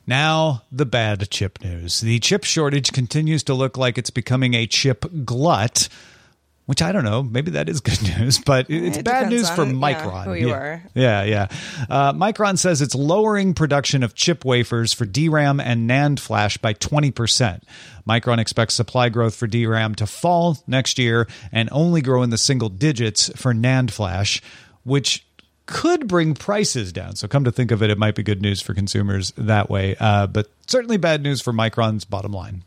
Now, 0.08 0.64
the 0.72 0.86
bad 0.86 1.30
chip 1.30 1.62
news. 1.62 2.00
The 2.00 2.20
chip 2.20 2.46
shortage 2.46 2.94
continues 2.94 3.44
to 3.44 3.54
look 3.54 3.78
like 3.78 3.98
it's 3.98 4.10
becoming 4.10 4.54
a 4.54 4.66
chip 4.66 5.06
glut 5.26 5.90
which 6.72 6.82
I 6.82 6.94
don't 6.94 7.04
know. 7.04 7.22
Maybe 7.22 7.52
that 7.52 7.68
is 7.68 7.82
good 7.82 8.02
news, 8.18 8.40
but 8.40 8.68
it's 8.70 8.96
It 8.96 9.04
bad 9.04 9.28
news 9.28 9.50
for 9.50 9.66
Micron. 9.66 10.06
yeah, 10.06 10.24
who 10.24 10.34
you 10.36 10.48
yeah. 10.48 10.54
are. 10.54 10.84
Yeah, 10.94 11.24
yeah. 11.24 11.48
Uh, 11.90 12.14
Micron 12.14 12.58
says 12.58 12.82
it's 12.82 12.96
lowering 12.96 13.54
production 13.54 14.04
of 14.04 14.16
chip 14.16 14.46
wafers 14.46 14.94
for 14.94 15.04
DRAM 15.04 15.60
and 15.60 15.90
NAND 15.90 16.22
flash 16.22 16.58
by 16.58 16.74
20%. 16.74 17.62
Micron 18.08 18.38
expects 18.38 18.74
supply 18.74 19.10
growth 19.10 19.36
for 19.36 19.48
DRAM 19.48 19.96
to 19.96 20.08
fall 20.08 20.60
next 20.66 20.98
year 20.98 21.28
and 21.52 21.68
only 21.74 22.02
grow 22.02 22.24
in 22.24 22.30
the 22.30 22.38
single 22.38 22.70
digits 22.70 23.30
for 23.36 23.54
NAND 23.54 23.92
flash, 23.92 24.42
which 24.86 25.26
could 25.66 26.08
bring 26.08 26.36
prices 26.36 26.94
down. 26.94 27.18
So, 27.18 27.28
come 27.28 27.44
to 27.44 27.52
think 27.52 27.72
of 27.72 27.84
it, 27.84 27.90
it 27.90 27.98
might 27.98 28.16
be 28.16 28.24
good 28.24 28.42
news 28.42 28.62
for 28.62 28.74
consumers 28.74 29.34
that 29.38 29.70
way, 29.70 29.98
uh, 30.00 30.28
but 30.28 30.50
certainly 30.68 30.96
bad 30.96 31.22
news 31.22 31.42
for 31.42 31.52
Micron's 31.52 32.06
bottom 32.06 32.32
line. 32.32 32.64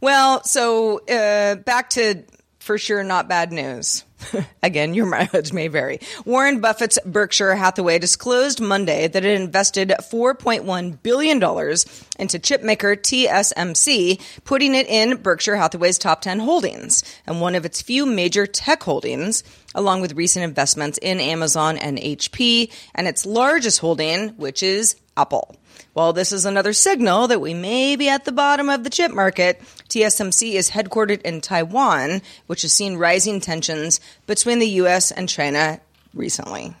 Well, 0.00 0.42
so 0.44 1.00
uh, 1.04 1.56
back 1.56 1.90
to 1.90 2.22
for 2.66 2.78
sure 2.78 3.04
not 3.04 3.28
bad 3.28 3.52
news. 3.52 4.04
Again, 4.62 4.92
your 4.92 5.06
mileage 5.06 5.52
may 5.52 5.68
vary. 5.68 6.00
Warren 6.24 6.60
Buffett's 6.60 6.98
Berkshire 7.06 7.54
Hathaway 7.54 8.00
disclosed 8.00 8.60
Monday 8.60 9.06
that 9.06 9.24
it 9.24 9.40
invested 9.40 9.90
$4.1 9.90 11.02
billion 11.02 11.36
into 11.36 12.38
chipmaker 12.38 12.96
TSMC, 12.96 14.20
putting 14.44 14.74
it 14.74 14.88
in 14.88 15.18
Berkshire 15.18 15.56
Hathaway's 15.56 15.96
top 15.96 16.22
10 16.22 16.40
holdings 16.40 17.04
and 17.24 17.40
one 17.40 17.54
of 17.54 17.64
its 17.64 17.80
few 17.80 18.04
major 18.04 18.46
tech 18.46 18.82
holdings, 18.82 19.44
along 19.74 20.00
with 20.00 20.14
recent 20.14 20.44
investments 20.44 20.98
in 21.00 21.20
Amazon 21.20 21.78
and 21.78 21.98
HP, 21.98 22.72
and 22.96 23.06
its 23.06 23.24
largest 23.24 23.78
holding, 23.78 24.30
which 24.30 24.64
is 24.64 24.96
Apple. 25.16 25.56
While 25.92 26.12
this 26.12 26.32
is 26.32 26.44
another 26.44 26.72
signal 26.72 27.28
that 27.28 27.40
we 27.40 27.54
may 27.54 27.96
be 27.96 28.08
at 28.08 28.24
the 28.24 28.32
bottom 28.32 28.68
of 28.68 28.84
the 28.84 28.90
chip 28.90 29.12
market, 29.12 29.62
TSMC 29.88 30.54
is 30.54 30.70
headquartered 30.70 31.22
in 31.22 31.40
Taiwan, 31.40 32.22
which 32.46 32.62
has 32.62 32.72
seen 32.72 32.96
rising 32.96 33.40
tensions 33.40 34.00
between 34.26 34.58
the 34.58 34.68
US 34.68 35.10
and 35.10 35.28
China 35.28 35.80
recently. 36.14 36.74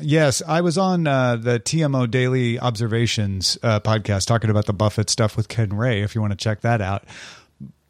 Yes, 0.00 0.42
I 0.46 0.60
was 0.60 0.76
on 0.76 1.06
uh, 1.06 1.36
the 1.36 1.58
TMO 1.58 2.10
Daily 2.10 2.60
Observations 2.60 3.56
uh, 3.62 3.80
podcast 3.80 4.26
talking 4.26 4.50
about 4.50 4.66
the 4.66 4.74
Buffett 4.74 5.08
stuff 5.08 5.36
with 5.36 5.48
Ken 5.48 5.74
Ray. 5.74 6.02
If 6.02 6.14
you 6.14 6.20
want 6.20 6.32
to 6.32 6.36
check 6.36 6.60
that 6.60 6.82
out, 6.82 7.04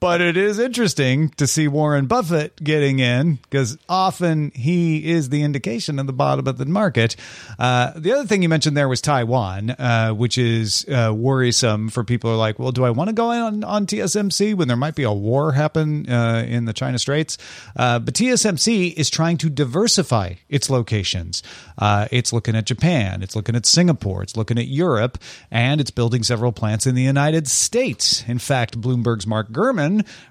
But 0.00 0.20
it 0.20 0.36
is 0.36 0.58
interesting 0.58 1.30
to 1.30 1.46
see 1.46 1.66
Warren 1.66 2.04
Buffett 2.04 2.62
getting 2.62 2.98
in 2.98 3.36
because 3.36 3.78
often 3.88 4.50
he 4.54 5.10
is 5.10 5.30
the 5.30 5.42
indication 5.42 5.98
of 5.98 6.06
the 6.06 6.12
bottom 6.12 6.46
of 6.46 6.58
the 6.58 6.66
market. 6.66 7.16
Uh, 7.58 7.92
the 7.96 8.12
other 8.12 8.26
thing 8.26 8.42
you 8.42 8.50
mentioned 8.50 8.76
there 8.76 8.88
was 8.88 9.00
Taiwan, 9.00 9.70
uh, 9.70 10.10
which 10.10 10.36
is 10.36 10.84
uh, 10.90 11.10
worrisome 11.16 11.88
for 11.88 12.04
people 12.04 12.28
who 12.28 12.34
are 12.34 12.38
like, 12.38 12.58
well, 12.58 12.70
do 12.70 12.84
I 12.84 12.90
want 12.90 13.08
to 13.08 13.14
go 13.14 13.30
in 13.30 13.40
on, 13.40 13.64
on 13.64 13.86
TSMC 13.86 14.54
when 14.54 14.68
there 14.68 14.76
might 14.76 14.94
be 14.94 15.04
a 15.04 15.12
war 15.12 15.52
happen 15.52 16.06
uh, 16.10 16.44
in 16.46 16.66
the 16.66 16.74
China 16.74 16.98
Straits? 16.98 17.38
Uh, 17.74 17.98
but 17.98 18.12
TSMC 18.12 18.92
is 18.94 19.08
trying 19.08 19.38
to 19.38 19.48
diversify 19.48 20.34
its 20.50 20.68
locations. 20.68 21.42
Uh, 21.78 22.08
it's 22.10 22.32
looking 22.32 22.54
at 22.54 22.66
Japan, 22.66 23.22
it's 23.22 23.34
looking 23.34 23.56
at 23.56 23.64
Singapore, 23.64 24.22
it's 24.22 24.36
looking 24.36 24.58
at 24.58 24.66
Europe, 24.66 25.18
and 25.50 25.80
it's 25.80 25.90
building 25.90 26.22
several 26.22 26.52
plants 26.52 26.86
in 26.86 26.94
the 26.94 27.02
United 27.02 27.48
States. 27.48 28.22
In 28.28 28.38
fact, 28.38 28.80
Bloomberg's 28.80 29.26
Mark 29.26 29.50
Gurman 29.50 29.83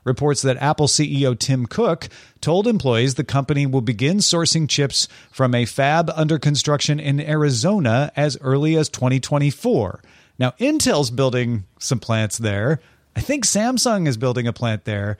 reports 0.03 0.41
that 0.41 0.57
Apple 0.57 0.87
CEO 0.87 1.37
Tim 1.37 1.65
Cook 1.65 2.09
told 2.41 2.67
employees 2.67 3.15
the 3.15 3.23
company 3.23 3.65
will 3.65 3.81
begin 3.81 4.17
sourcing 4.17 4.67
chips 4.67 5.07
from 5.31 5.55
a 5.55 5.65
fab 5.65 6.11
under 6.15 6.39
construction 6.39 6.99
in 6.99 7.19
Arizona 7.19 8.11
as 8.15 8.37
early 8.41 8.75
as 8.77 8.89
2024. 8.89 10.01
Now, 10.39 10.51
Intel's 10.59 11.11
building 11.11 11.65
some 11.79 11.99
plants 11.99 12.37
there. 12.37 12.79
I 13.15 13.21
think 13.21 13.45
Samsung 13.45 14.07
is 14.07 14.17
building 14.17 14.47
a 14.47 14.53
plant 14.53 14.85
there 14.85 15.17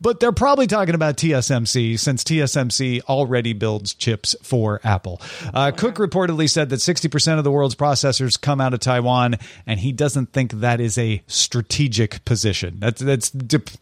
but 0.00 0.20
they're 0.20 0.32
probably 0.32 0.66
talking 0.66 0.94
about 0.94 1.16
TSMC 1.16 1.98
since 1.98 2.22
TSMC 2.22 3.02
already 3.02 3.52
builds 3.52 3.94
chips 3.94 4.36
for 4.42 4.80
Apple. 4.84 5.20
Uh, 5.52 5.72
Cook 5.72 5.96
reportedly 5.96 6.48
said 6.48 6.68
that 6.70 6.76
60% 6.76 7.38
of 7.38 7.44
the 7.44 7.50
world's 7.50 7.74
processors 7.74 8.40
come 8.40 8.60
out 8.60 8.74
of 8.74 8.80
Taiwan, 8.80 9.36
and 9.66 9.80
he 9.80 9.92
doesn't 9.92 10.32
think 10.32 10.52
that 10.52 10.80
is 10.80 10.96
a 10.98 11.22
strategic 11.26 12.24
position. 12.24 12.76
That's, 12.78 13.00
that's 13.00 13.30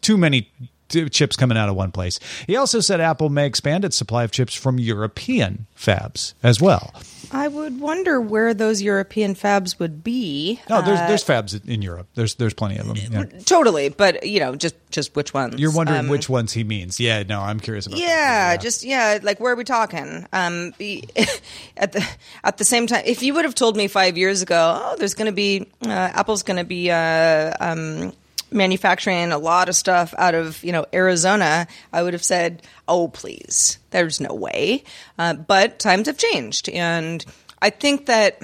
too 0.01 0.17
many 0.17 0.51
chips 0.89 1.35
coming 1.35 1.57
out 1.57 1.69
of 1.69 1.75
one 1.75 1.91
place. 1.91 2.19
He 2.47 2.55
also 2.55 2.79
said 2.79 2.99
Apple 2.99 3.29
may 3.29 3.45
expand 3.45 3.85
its 3.85 3.95
supply 3.95 4.23
of 4.23 4.31
chips 4.31 4.53
from 4.53 4.79
European 4.79 5.67
fabs 5.77 6.33
as 6.43 6.61
well. 6.61 6.93
I 7.31 7.47
would 7.47 7.79
wonder 7.79 8.21
where 8.21 8.53
those 8.53 8.81
European 8.81 9.35
fabs 9.35 9.79
would 9.79 10.03
be. 10.03 10.59
No, 10.69 10.81
there's 10.81 10.99
uh, 10.99 11.07
there's 11.07 11.23
fabs 11.23 11.67
in 11.67 11.81
Europe. 11.81 12.07
There's 12.15 12.35
there's 12.35 12.53
plenty 12.53 12.77
of 12.77 12.87
them. 12.87 12.97
Yeah. 12.97 13.23
Totally, 13.45 13.89
but 13.89 14.25
you 14.25 14.39
know, 14.39 14.55
just 14.55 14.75
just 14.91 15.15
which 15.15 15.33
ones? 15.33 15.59
You're 15.59 15.71
wondering 15.73 15.99
um, 15.99 16.07
which 16.07 16.29
ones 16.29 16.53
he 16.53 16.63
means. 16.63 16.99
Yeah, 16.99 17.23
no, 17.23 17.41
I'm 17.41 17.59
curious 17.59 17.87
about. 17.87 17.99
Yeah, 17.99 18.51
yeah, 18.51 18.57
just 18.57 18.83
yeah, 18.83 19.19
like 19.21 19.39
where 19.39 19.53
are 19.53 19.55
we 19.55 19.63
talking? 19.63 20.27
Um, 20.33 20.67
at 21.77 21.91
the 21.91 22.07
at 22.43 22.57
the 22.57 22.65
same 22.65 22.87
time, 22.87 23.03
if 23.05 23.23
you 23.23 23.33
would 23.33 23.45
have 23.45 23.55
told 23.55 23.75
me 23.75 23.87
five 23.87 24.17
years 24.17 24.41
ago, 24.41 24.81
oh, 24.83 24.95
there's 24.97 25.13
going 25.13 25.27
to 25.27 25.35
be 25.35 25.67
uh, 25.85 25.89
Apple's 26.13 26.43
going 26.43 26.57
to 26.57 26.63
be 26.63 26.91
uh, 26.91 27.53
um, 27.59 28.13
manufacturing 28.51 29.31
a 29.31 29.37
lot 29.37 29.69
of 29.69 29.75
stuff 29.75 30.13
out 30.17 30.35
of 30.35 30.63
you 30.63 30.71
know 30.71 30.85
Arizona, 30.93 31.67
I 31.91 32.03
would 32.03 32.13
have 32.13 32.23
said, 32.23 32.61
"Oh, 32.87 33.07
please, 33.07 33.79
there's 33.91 34.21
no 34.21 34.33
way." 34.33 34.83
Uh, 35.17 35.33
but 35.33 35.79
times 35.79 36.07
have 36.07 36.17
changed, 36.17 36.69
and 36.69 37.23
I 37.61 37.69
think 37.69 38.07
that. 38.07 38.39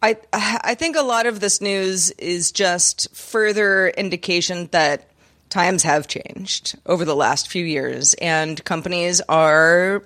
I 0.03 0.17
I 0.33 0.75
think 0.75 0.97
a 0.97 1.03
lot 1.03 1.27
of 1.27 1.41
this 1.41 1.61
news 1.61 2.11
is 2.13 2.53
just 2.53 3.15
further 3.17 3.89
indication 3.89 4.69
that 4.71 5.09
times 5.49 5.83
have 5.85 6.09
changed 6.09 6.77
over 6.85 7.05
the 7.05 7.17
last 7.17 7.49
few 7.49 7.65
years, 7.65 8.15
and 8.15 8.63
companies 8.65 9.21
are 9.29 10.03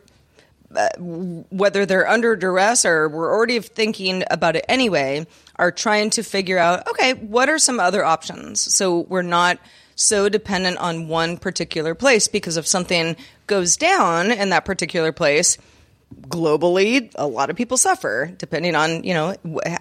whether 0.99 1.87
they're 1.87 2.09
under 2.09 2.37
duress 2.37 2.85
or 2.85 3.09
we're 3.09 3.33
already 3.33 3.59
thinking 3.61 4.25
about 4.31 4.57
it 4.57 4.65
anyway, 4.69 5.27
are 5.57 5.73
trying 5.73 6.11
to 6.11 6.23
figure 6.23 6.59
out 6.59 6.87
okay, 6.89 7.15
what 7.15 7.49
are 7.49 7.59
some 7.59 7.81
other 7.81 8.05
options? 8.05 8.61
So 8.61 9.01
we're 9.01 9.23
not 9.23 9.59
so 9.95 10.29
dependent 10.29 10.79
on 10.79 11.09
one 11.09 11.39
particular 11.39 11.95
place 11.95 12.29
because 12.29 12.57
if 12.57 12.67
something 12.67 13.17
goes 13.47 13.77
down 13.77 14.31
in 14.31 14.51
that 14.51 14.65
particular 14.65 15.11
place, 15.11 15.59
globally 16.29 17.13
a 17.17 17.27
lot 17.27 17.51
of 17.51 17.57
people 17.57 17.77
suffer 17.77 18.33
depending 18.39 18.75
on 18.75 19.05
you 19.05 19.13
know 19.13 19.35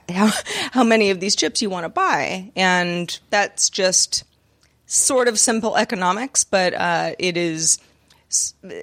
how, 0.10 0.30
how 0.71 0.84
many 0.84 1.10
of 1.10 1.19
these 1.19 1.36
chips 1.36 1.62
you 1.62 1.69
want 1.69 1.86
to 1.86 1.89
buy 1.89 2.52
and 2.56 3.19
that's 3.30 3.69
just 3.69 4.26
sort 4.86 5.30
of 5.30 5.39
simple 5.39 5.78
economics 5.78 6.43
but 6.43 6.73
uh, 6.73 7.13
it 7.17 7.38
is 7.38 7.80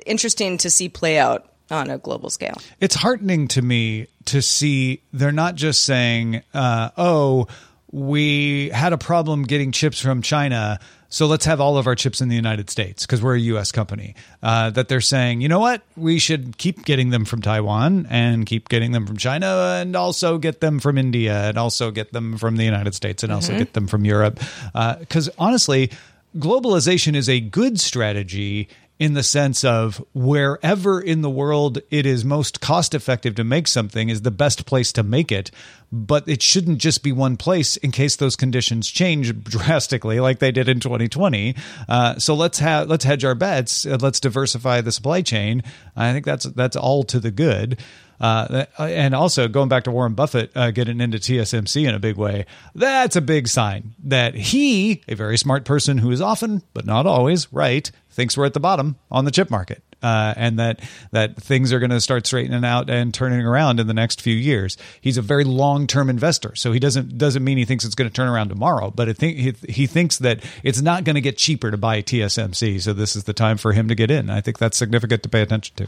interesting 0.07 0.57
to 0.57 0.71
see 0.71 0.89
play 0.89 1.19
out 1.19 1.54
on 1.71 1.91
a 1.91 1.99
global 1.99 2.31
scale. 2.31 2.61
It's 2.81 2.95
heartening 2.95 3.49
to 3.49 3.63
me 3.63 4.07
to 4.27 4.43
see 4.43 5.03
they're 5.13 5.33
not 5.33 5.55
just 5.55 5.83
saying, 5.83 6.43
uh, 6.53 6.91
oh, 6.97 7.47
we 7.91 8.71
had 8.71 8.93
a 8.93 8.99
problem 8.99 9.45
getting 9.45 9.71
chips 9.71 10.01
from 10.01 10.21
China. 10.21 10.81
So 11.09 11.27
let's 11.27 11.45
have 11.45 11.61
all 11.61 11.79
of 11.79 11.87
our 11.87 11.95
chips 11.95 12.21
in 12.21 12.29
the 12.29 12.35
United 12.35 12.69
States 12.69 13.07
because 13.07 13.23
we're 13.23 13.37
a 13.37 13.41
U.S. 13.41 13.71
company. 13.71 14.17
Uh, 14.43 14.71
that 14.71 14.89
they're 14.89 15.01
saying, 15.01 15.43
you 15.43 15.49
know 15.49 15.61
what, 15.61 15.83
we 15.97 16.19
should 16.19 16.59
keep 16.59 16.85
getting 16.85 17.11
them 17.11 17.25
from 17.25 17.41
Taiwan 17.41 18.09
and 18.11 18.47
keep 18.47 18.69
getting 18.69 18.91
them 18.91 19.07
from 19.07 19.17
China 19.17 19.79
and 19.81 19.95
also 19.95 20.39
get 20.39 20.61
them 20.61 20.81
from 20.81 20.99
India 20.99 21.49
and 21.49 21.57
also 21.57 21.93
get 21.93 22.13
them 22.13 22.37
from 22.37 22.57
the 22.57 22.65
United 22.65 22.97
States 22.97 23.23
and 23.23 23.33
also 23.33 23.53
mm-hmm. 23.53 23.61
get 23.61 23.75
them 23.75 23.87
from 23.87 24.05
Europe. 24.05 24.41
Because 24.73 25.29
uh, 25.29 25.33
honestly, 25.39 25.93
globalization 26.37 27.15
is 27.15 27.29
a 27.29 27.39
good 27.39 27.79
strategy 27.79 28.69
in 28.99 29.15
the 29.15 29.23
sense 29.23 29.65
of 29.65 30.05
wherever 30.15 31.01
in 31.01 31.23
the 31.23 31.31
world 31.31 31.79
it 31.91 32.07
is 32.07 32.25
most 32.25 32.61
cost 32.61 32.95
effective 32.95 33.35
to 33.35 33.45
make 33.45 33.67
something 33.67 34.09
is 34.09 34.23
the 34.23 34.31
best 34.31 34.67
place 34.67 34.93
to 34.93 35.03
make 35.03 35.33
it. 35.33 35.51
But 35.91 36.29
it 36.29 36.43
shouldn't 36.43 36.79
just 36.79 37.03
be 37.03 37.13
one 37.13 37.37
place 37.37 37.77
in 37.77 37.93
case 37.93 38.17
those 38.17 38.37
conditions 38.37 38.91
change 38.91 39.39
drastically 39.45 40.21
like 40.21 40.39
they 40.39 40.53
did 40.53 40.69
in 40.69 40.81
2020 40.81 41.55
uh, 41.89 42.19
so 42.19 42.35
let's 42.35 42.61
let's 42.61 43.05
hedge 43.05 43.25
our 43.25 43.35
bets. 43.35 43.85
Let's 43.85 44.21
diversify 44.21 44.81
the 44.81 44.93
supply 44.93 45.23
chain. 45.23 45.63
I 45.97 46.13
think 46.13 46.25
that's 46.25 46.45
that's 46.45 46.77
all 46.77 47.05
to 47.05 47.21
the 47.21 47.31
good. 47.31 47.81
Uh, 48.21 48.65
and 48.79 49.15
also 49.15 49.49
going 49.49 49.69
back 49.69 49.85
to 49.85 49.91
Warren 49.91 50.15
Buffett 50.15 50.53
uh, 50.55 50.71
getting 50.71 51.01
into 51.01 51.19
TSMC 51.19 51.87
in 51.87 51.95
a 51.95 51.99
big 51.99 52.17
way, 52.17 52.47
that's 52.75 53.17
a 53.17 53.21
big 53.21 53.49
sign 53.49 53.95
that 54.05 54.35
he, 54.35 55.03
a 55.09 55.15
very 55.15 55.37
smart 55.37 55.65
person 55.65 55.99
who 55.99 56.11
is 56.13 56.21
often, 56.21 56.63
but 56.75 56.87
not 56.87 57.07
always, 57.07 57.53
right, 57.53 57.91
thinks 58.15 58.37
we're 58.37 58.47
at 58.47 58.55
the 58.55 58.61
bottom 58.61 58.97
on 59.11 59.25
the 59.25 59.31
chip 59.31 59.51
market. 59.51 59.83
Uh, 60.03 60.35
and 60.37 60.59
that 60.59 60.81
that 61.13 61.35
things 61.37 61.73
are 61.73 61.79
going 61.79 61.91
to 61.91 62.01
start 62.01 62.27
straightening 62.27 62.63
out 62.63 62.91
and 62.91 63.15
turning 63.15 63.41
around 63.41 63.81
in 63.81 63.87
the 63.87 63.95
next 63.95 64.21
few 64.21 64.35
years. 64.35 64.77
He's 65.01 65.17
a 65.17 65.23
very 65.23 65.45
long 65.45 65.87
term 65.87 66.11
investor, 66.11 66.55
so 66.55 66.73
he 66.73 66.79
doesn't 66.79 67.17
doesn't 67.17 67.43
mean 67.43 67.57
he 67.57 67.65
thinks 67.65 67.87
it's 67.87 67.95
going 67.95 68.11
to 68.11 68.15
turn 68.15 68.29
around 68.29 68.51
tomorrow. 68.51 68.91
But 68.91 69.09
I 69.09 69.15
think 69.15 69.39
he, 69.39 69.55
he 69.67 69.87
thinks 69.87 70.19
that 70.19 70.45
it's 70.63 70.83
not 70.83 71.05
going 71.05 71.15
to 71.15 71.23
get 71.23 71.39
cheaper 71.39 71.71
to 71.71 71.79
buy 71.79 72.03
TSMC, 72.03 72.83
so 72.83 72.93
this 72.93 73.17
is 73.17 73.25
the 73.25 73.33
time 73.33 73.57
for 73.57 73.73
him 73.73 73.89
to 73.89 73.95
get 73.95 74.11
in. 74.11 74.29
I 74.29 74.43
think 74.43 74.59
that's 74.59 74.77
significant 74.77 75.23
to 75.23 75.31
pay 75.31 75.41
attention 75.41 75.75
to. 75.77 75.87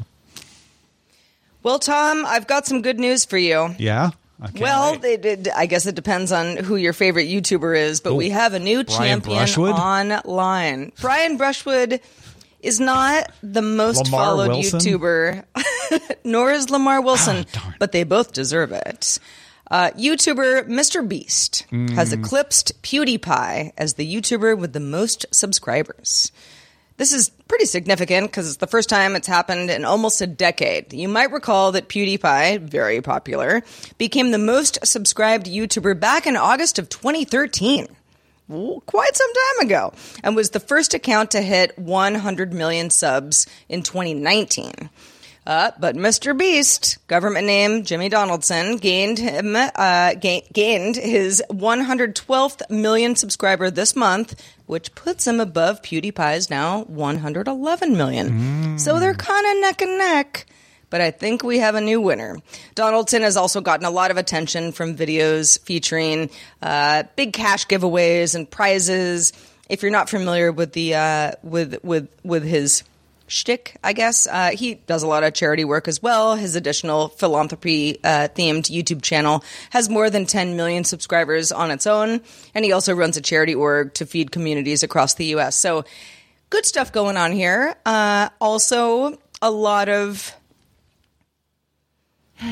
Well, 1.62 1.78
Tom, 1.78 2.24
I've 2.24 2.46
got 2.46 2.64
some 2.66 2.80
good 2.80 2.98
news 2.98 3.26
for 3.26 3.36
you. 3.36 3.74
Yeah. 3.78 4.12
Well, 4.60 4.94
it, 5.02 5.24
it, 5.24 5.48
I 5.54 5.66
guess 5.66 5.86
it 5.86 5.94
depends 5.94 6.30
on 6.32 6.56
who 6.58 6.76
your 6.76 6.92
favorite 6.92 7.26
YouTuber 7.28 7.76
is, 7.76 8.00
but 8.00 8.14
we 8.14 8.30
have 8.30 8.52
a 8.54 8.58
new 8.58 8.84
Brian 8.84 9.20
champion 9.22 9.38
Brushwood? 9.38 9.72
online. 9.74 10.92
Brian 11.00 11.36
Brushwood 11.36 12.00
is 12.60 12.78
not 12.80 13.30
the 13.42 13.62
most 13.62 14.04
Lamar 14.06 14.20
followed 14.20 14.48
Wilson? 14.50 14.80
YouTuber, 14.80 15.44
nor 16.24 16.52
is 16.52 16.68
Lamar 16.70 17.00
Wilson, 17.00 17.46
Ah, 17.56 17.74
but 17.78 17.92
they 17.92 18.04
both 18.04 18.32
deserve 18.32 18.72
it. 18.72 19.18
Uh, 19.70 19.90
YouTuber 19.96 20.68
Mr. 20.68 21.06
Beast 21.06 21.64
has 21.94 22.12
Mm. 22.14 22.20
eclipsed 22.20 22.82
PewDiePie 22.82 23.72
as 23.76 23.94
the 23.94 24.06
YouTuber 24.14 24.56
with 24.58 24.72
the 24.74 24.80
most 24.80 25.26
subscribers. 25.32 26.30
This 26.96 27.12
is 27.12 27.28
pretty 27.28 27.66
significant 27.66 28.30
because 28.30 28.48
it's 28.48 28.56
the 28.56 28.66
first 28.66 28.88
time 28.88 29.16
it's 29.16 29.28
happened 29.28 29.70
in 29.70 29.84
almost 29.84 30.22
a 30.22 30.26
decade. 30.26 30.94
You 30.94 31.08
might 31.08 31.30
recall 31.30 31.72
that 31.72 31.88
PewDiePie, 31.88 32.60
very 32.60 33.02
popular, 33.02 33.62
became 33.98 34.30
the 34.30 34.38
most 34.38 34.78
subscribed 34.84 35.46
YouTuber 35.46 36.00
back 36.00 36.26
in 36.26 36.36
August 36.36 36.78
of 36.78 36.88
2013 36.88 37.88
quite 38.86 39.16
some 39.16 39.32
time 39.32 39.66
ago 39.66 39.92
and 40.22 40.36
was 40.36 40.50
the 40.50 40.60
first 40.60 40.94
account 40.94 41.32
to 41.32 41.42
hit 41.42 41.76
100 41.78 42.52
million 42.52 42.90
subs 42.90 43.46
in 43.68 43.82
2019. 43.82 44.88
Uh, 45.46 45.70
but 45.78 45.94
Mr. 45.94 46.36
Beast, 46.36 46.98
government 47.06 47.46
name 47.46 47.84
Jimmy 47.84 48.08
Donaldson, 48.08 48.78
gained 48.78 49.18
him 49.18 49.54
uh, 49.54 50.14
ga- 50.14 50.44
gained 50.52 50.96
his 50.96 51.40
112th 51.50 52.68
million 52.68 53.14
subscriber 53.14 53.70
this 53.70 53.94
month, 53.94 54.42
which 54.66 54.92
puts 54.96 55.26
him 55.26 55.38
above 55.38 55.82
PewDiePie's 55.82 56.50
now 56.50 56.82
111 56.84 57.96
million. 57.96 58.78
So 58.78 58.98
they're 58.98 59.14
kind 59.14 59.46
of 59.46 59.60
neck 59.62 59.82
and 59.82 59.98
neck. 59.98 60.46
But 60.90 61.00
I 61.00 61.10
think 61.10 61.42
we 61.42 61.58
have 61.58 61.74
a 61.74 61.80
new 61.80 62.00
winner. 62.00 62.36
Donaldson 62.76 63.22
has 63.22 63.36
also 63.36 63.60
gotten 63.60 63.84
a 63.86 63.90
lot 63.90 64.10
of 64.10 64.16
attention 64.16 64.70
from 64.72 64.96
videos 64.96 65.60
featuring 65.60 66.30
uh, 66.62 67.04
big 67.16 67.32
cash 67.32 67.66
giveaways 67.66 68.34
and 68.34 68.48
prizes. 68.50 69.32
If 69.68 69.82
you're 69.82 69.90
not 69.90 70.08
familiar 70.08 70.52
with 70.52 70.72
the 70.72 70.94
uh, 70.94 71.32
with 71.42 71.82
with 71.82 72.08
with 72.24 72.44
his 72.44 72.84
shtick, 73.26 73.76
I 73.82 73.92
guess. 73.92 74.26
Uh, 74.26 74.50
he 74.50 74.74
does 74.74 75.02
a 75.02 75.06
lot 75.06 75.24
of 75.24 75.34
charity 75.34 75.64
work 75.64 75.88
as 75.88 76.02
well. 76.02 76.36
His 76.36 76.56
additional 76.56 77.08
philanthropy 77.08 77.98
uh, 78.04 78.28
themed 78.34 78.70
YouTube 78.70 79.02
channel 79.02 79.42
has 79.70 79.88
more 79.88 80.10
than 80.10 80.26
10 80.26 80.56
million 80.56 80.84
subscribers 80.84 81.52
on 81.52 81.70
its 81.70 81.86
own, 81.86 82.20
and 82.54 82.64
he 82.64 82.72
also 82.72 82.94
runs 82.94 83.16
a 83.16 83.20
charity 83.20 83.54
org 83.54 83.94
to 83.94 84.06
feed 84.06 84.30
communities 84.30 84.82
across 84.82 85.14
the 85.14 85.26
U.S. 85.26 85.56
So, 85.56 85.84
good 86.50 86.66
stuff 86.66 86.92
going 86.92 87.16
on 87.16 87.32
here. 87.32 87.74
Uh, 87.84 88.28
also, 88.40 89.18
a 89.42 89.50
lot 89.50 89.88
of 89.88 90.34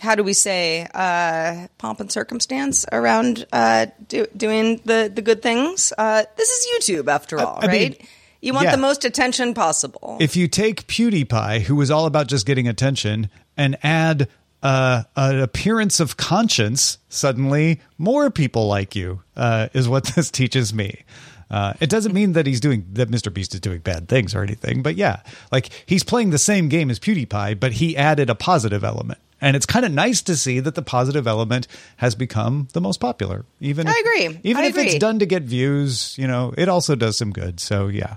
how 0.00 0.14
do 0.14 0.22
we 0.22 0.32
say 0.32 0.86
uh, 0.94 1.66
pomp 1.78 2.00
and 2.00 2.10
circumstance 2.10 2.86
around 2.92 3.46
uh, 3.52 3.86
do, 4.08 4.26
doing 4.36 4.80
the 4.84 5.10
the 5.12 5.22
good 5.22 5.42
things. 5.42 5.92
Uh, 5.96 6.24
this 6.36 6.48
is 6.48 6.88
YouTube, 6.88 7.08
after 7.08 7.40
all, 7.40 7.58
I 7.60 7.66
right? 7.66 7.98
mean, 7.98 8.08
you 8.48 8.54
want 8.54 8.64
yeah. 8.64 8.72
the 8.72 8.82
most 8.82 9.04
attention 9.04 9.54
possible. 9.54 10.16
If 10.20 10.34
you 10.34 10.48
take 10.48 10.86
PewDiePie, 10.88 11.60
who 11.60 11.76
was 11.76 11.90
all 11.90 12.06
about 12.06 12.26
just 12.26 12.46
getting 12.46 12.66
attention, 12.66 13.30
and 13.56 13.76
add 13.84 14.28
uh, 14.62 15.04
an 15.14 15.40
appearance 15.40 16.00
of 16.00 16.16
conscience, 16.16 16.98
suddenly 17.08 17.80
more 17.98 18.30
people 18.30 18.66
like 18.66 18.96
you, 18.96 19.22
uh, 19.36 19.68
is 19.72 19.88
what 19.88 20.04
this 20.16 20.30
teaches 20.30 20.74
me. 20.74 21.04
Uh, 21.50 21.72
it 21.80 21.88
doesn't 21.88 22.12
mean 22.12 22.32
that 22.32 22.46
he's 22.46 22.60
doing 22.60 22.86
that 22.92 23.10
Mr. 23.10 23.32
Beast 23.32 23.54
is 23.54 23.60
doing 23.60 23.80
bad 23.80 24.08
things 24.08 24.34
or 24.34 24.42
anything, 24.42 24.82
but 24.82 24.96
yeah, 24.96 25.22
like 25.50 25.70
he's 25.86 26.04
playing 26.04 26.30
the 26.30 26.38
same 26.38 26.68
game 26.68 26.90
as 26.90 26.98
PewDiePie, 26.98 27.58
but 27.58 27.72
he 27.72 27.96
added 27.96 28.28
a 28.28 28.34
positive 28.34 28.84
element. 28.84 29.18
And 29.40 29.56
it's 29.56 29.66
kind 29.66 29.84
of 29.84 29.92
nice 29.92 30.20
to 30.22 30.36
see 30.36 30.58
that 30.60 30.74
the 30.74 30.82
positive 30.82 31.26
element 31.26 31.68
has 31.98 32.14
become 32.14 32.68
the 32.72 32.80
most 32.80 32.98
popular. 32.98 33.44
Even 33.60 33.86
I 33.86 33.92
if- 33.92 34.00
agree. 34.00 34.40
Even 34.42 34.64
I 34.64 34.66
if 34.66 34.76
it's 34.76 34.96
done 34.96 35.20
to 35.20 35.26
get 35.26 35.44
views, 35.44 36.16
you 36.18 36.26
know, 36.26 36.52
it 36.58 36.68
also 36.68 36.94
does 36.96 37.16
some 37.16 37.30
good. 37.30 37.60
So 37.60 37.86
yeah. 37.86 38.16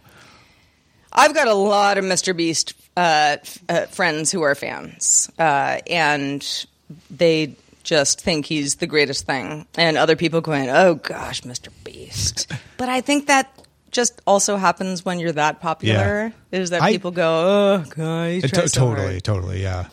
I've 1.14 1.34
got 1.34 1.48
a 1.48 1.54
lot 1.54 1.98
of 1.98 2.06
Mr. 2.06 2.36
Beast 2.36 2.74
uh, 2.98 3.38
f- 3.42 3.58
uh, 3.70 3.86
friends 3.88 4.32
who 4.32 4.42
are 4.44 4.56
fans, 4.56 5.30
uh, 5.40 5.80
and 5.88 6.66
they 7.10 7.56
just 7.84 8.22
think 8.22 8.46
he's 8.46 8.76
the 8.76 8.88
greatest 8.88 9.26
thing. 9.26 9.66
And 9.78 9.98
other 9.98 10.16
people 10.16 10.42
going, 10.42 10.70
"Oh 10.70 10.96
gosh, 10.96 11.42
Mr. 11.42 11.70
Beast." 11.84 12.52
but 12.78 12.90
I 12.90 13.02
think 13.02 13.28
that 13.28 13.52
just 13.92 14.22
also 14.26 14.56
happens 14.56 15.04
when 15.04 15.20
you're 15.20 15.32
that 15.34 15.60
popular. 15.62 16.34
Is 16.52 16.70
that 16.70 16.82
I- 16.82 16.92
people 16.92 17.12
go, 17.12 17.28
"Oh 17.28 17.86
god, 17.90 18.30
he's 18.32 18.44
Uh, 18.46 18.48
to- 18.48 18.70
so 18.70 18.80
totally, 18.90 19.08
hard." 19.14 19.24
totally, 19.24 19.62
yeah. 19.62 19.88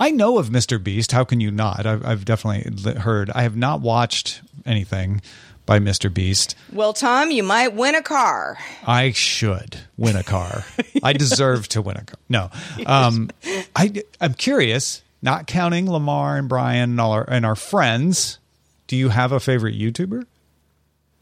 I 0.00 0.10
know 0.12 0.38
of 0.38 0.50
Mr. 0.50 0.82
Beast. 0.82 1.10
How 1.10 1.24
can 1.24 1.40
you 1.40 1.50
not? 1.50 1.84
I've, 1.84 2.04
I've 2.06 2.24
definitely 2.24 2.94
heard. 3.00 3.30
I 3.30 3.42
have 3.42 3.56
not 3.56 3.80
watched 3.80 4.42
anything 4.64 5.22
by 5.68 5.78
Mr. 5.78 6.12
Beast. 6.12 6.56
Well, 6.72 6.94
Tom, 6.94 7.30
you 7.30 7.42
might 7.42 7.74
win 7.74 7.94
a 7.94 8.02
car. 8.02 8.56
I 8.86 9.12
should 9.12 9.78
win 9.98 10.16
a 10.16 10.24
car. 10.24 10.64
I 11.02 11.12
deserve 11.12 11.68
to 11.68 11.82
win 11.82 11.98
a 11.98 12.04
car. 12.04 12.18
No, 12.28 12.50
um, 12.86 13.30
I, 13.76 14.02
I'm 14.20 14.32
curious. 14.34 15.02
Not 15.20 15.46
counting 15.46 15.90
Lamar 15.90 16.38
and 16.38 16.48
Brian 16.48 16.90
and 16.92 17.00
all 17.00 17.12
our 17.12 17.28
and 17.28 17.44
our 17.44 17.54
friends. 17.56 18.38
Do 18.86 18.96
you 18.96 19.10
have 19.10 19.30
a 19.32 19.40
favorite 19.40 19.78
YouTuber? 19.78 20.24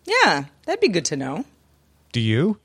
Yeah, 0.05 0.45
that'd 0.65 0.81
be 0.81 0.89
good 0.89 1.07
to 1.07 1.17
know. 1.17 1.45
Do 2.13 2.21
you? 2.21 2.59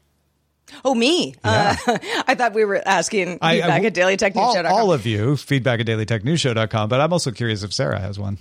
Oh, 0.85 0.93
me. 0.93 1.33
Uh, 1.43 1.75
I 2.27 2.35
thought 2.35 2.53
we 2.53 2.63
were 2.63 2.81
asking 2.85 3.39
I- 3.41 3.55
feedback 3.55 3.81
I- 3.81 3.85
at 3.87 3.93
dailytechnewsshow.com. 3.95 4.65
all, 4.67 4.79
all 4.79 4.93
of 4.93 5.05
you. 5.07 5.35
Feedback 5.35 5.79
at 5.79 5.87
dailytechnewsshow.com. 5.87 6.89
But 6.89 7.01
I'm 7.01 7.11
also 7.11 7.31
curious 7.31 7.63
if 7.63 7.73
Sarah 7.73 7.99
has 7.99 8.19
one. 8.19 8.37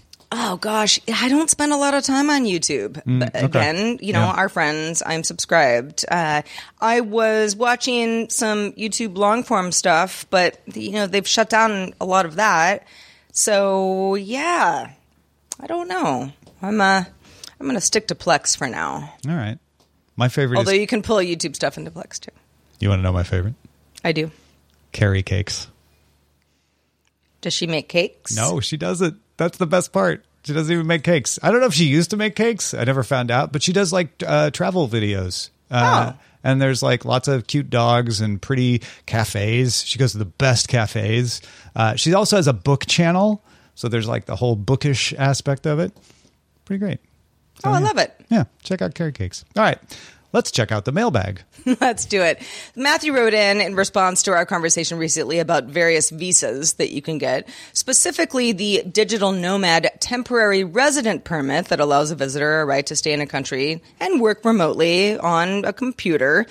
Oh 0.53 0.57
gosh, 0.57 0.99
I 1.13 1.29
don't 1.29 1.49
spend 1.49 1.73
a 1.73 1.77
lot 1.77 1.95
of 1.95 2.03
time 2.03 2.29
on 2.29 2.43
YouTube. 2.45 3.01
But 3.07 3.31
Again, 3.41 3.99
you 4.03 4.13
know, 4.13 4.21
Mm, 4.21 4.35
Yeah. 4.35 4.41
our 4.41 4.49
friends, 4.49 5.01
I'm 5.07 5.23
subscribed. 5.23 6.05
Uh, 6.11 6.43
I 6.81 7.03
was 7.03 7.55
watching 7.55 8.29
some 8.31 8.73
YouTube 8.73 9.17
long 9.17 9.45
form 9.45 9.71
stuff, 9.71 10.27
but 10.29 10.59
you 10.75 10.91
know 10.91 11.07
they've 11.07 11.27
shut 11.29 11.51
down 11.51 11.95
a 12.01 12.05
lot 12.05 12.27
of 12.27 12.35
that. 12.37 12.85
So 13.33 14.17
yeah, 14.17 14.91
I 15.61 15.67
don't 15.69 15.87
know. 15.89 16.33
I'm 16.61 16.81
uh, 16.81 17.05
I'm 17.61 17.67
gonna 17.67 17.81
stick 17.81 18.09
to 18.09 18.17
Plex 18.17 18.57
for 18.57 18.67
now. 18.69 19.15
All 19.29 19.35
right. 19.37 19.59
My 20.17 20.29
favorite 20.29 20.59
Although 20.59 20.73
is. 20.73 20.79
you 20.79 20.87
can 20.89 21.03
pull 21.03 21.19
YouTube 21.19 21.55
stuff 21.55 21.79
into 21.79 21.93
Plex 21.93 22.19
too. 22.19 22.33
you 22.81 22.89
want 22.89 22.99
to 22.99 23.03
know 23.05 23.13
my 23.13 23.23
favorite? 23.23 23.55
I 24.05 24.11
do. 24.13 24.33
Carrie 24.91 25.23
cakes. 25.23 25.69
Does 27.41 27.55
she 27.55 27.67
make 27.69 27.89
cakes? 27.89 28.35
No, 28.35 28.59
she 28.61 28.77
doesn't. 28.77 29.21
That's 29.37 29.57
the 29.59 29.67
best 29.67 29.93
part. 29.93 30.25
She 30.45 30.53
doesn't 30.55 30.73
even 30.73 30.87
make 30.87 31.03
cakes. 31.05 31.39
I 31.43 31.51
don't 31.51 31.61
know 31.61 31.67
if 31.67 31.75
she 31.75 31.85
used 31.85 32.11
to 32.11 32.17
make 32.17 32.35
cakes. 32.35 32.73
I 32.75 32.85
never 32.85 33.03
found 33.03 33.31
out, 33.31 33.53
but 33.53 33.63
she 33.63 33.73
does 33.73 33.93
like 33.93 34.23
uh, 34.27 34.51
travel 34.51 34.89
videos. 34.89 35.51
Uh, 35.71 36.13
Oh. 36.15 36.19
And 36.43 36.59
there's 36.59 36.83
like 36.83 37.05
lots 37.05 37.29
of 37.29 37.47
cute 37.47 37.69
dogs 37.69 38.23
and 38.23 38.41
pretty 38.41 38.81
cafes. 39.05 39.85
She 39.85 39.99
goes 39.99 40.13
to 40.13 40.19
the 40.19 40.25
best 40.25 40.69
cafes. 40.69 41.43
Uh, 41.77 41.97
she 41.97 42.15
also 42.15 42.37
has 42.37 42.47
a 42.47 42.55
book 42.55 42.87
channel. 42.87 43.45
So 43.75 43.89
there's 43.89 44.09
like 44.09 44.25
the 44.25 44.37
whole 44.37 44.57
bookish 44.57 45.13
aspect 45.19 45.67
of 45.67 45.79
it. 45.79 45.93
Pretty 46.65 46.79
great. 46.81 46.99
So, 47.63 47.69
Oh, 47.69 47.73
I 47.75 47.79
yeah. 47.81 47.85
love 47.85 47.99
it. 47.99 48.19
Yeah, 48.31 48.45
check 48.63 48.81
out 48.81 48.95
Carrie 48.95 49.13
Cakes. 49.13 49.45
All 49.55 49.63
right, 49.63 49.79
let's 50.33 50.51
check 50.51 50.73
out 50.73 50.85
the 50.85 50.93
mailbag. 50.93 51.43
Let's 51.81 52.05
do 52.05 52.23
it. 52.23 52.43
Matthew 52.75 53.13
wrote 53.13 53.35
in 53.35 53.61
in 53.61 53.75
response 53.75 54.23
to 54.25 54.33
our 54.33 54.47
conversation 54.47 54.99
recently 54.99 55.39
about 55.39 55.65
various 55.65 56.11
visas 56.11 56.75
that 56.75 56.91
you 56.91 57.03
can 57.03 57.19
get, 57.19 57.49
specifically 57.73 58.53
the 58.53 58.83
digital 58.91 59.33
nomad 59.33 59.91
temporary 60.01 60.65
resident 60.65 61.25
permit 61.25 61.67
that 61.67 61.81
allows 61.81 62.11
a 62.11 62.17
visitor 62.17 62.61
a 62.61 62.65
right 62.65 62.87
to 62.87 62.97
stay 62.97 63.13
in 63.13 63.21
a 63.21 63.27
country 63.27 63.83
and 64.01 64.21
work 64.21 64.45
remotely 64.45 65.19
on 65.19 65.65
a 65.65 65.73
computer 65.73 66.47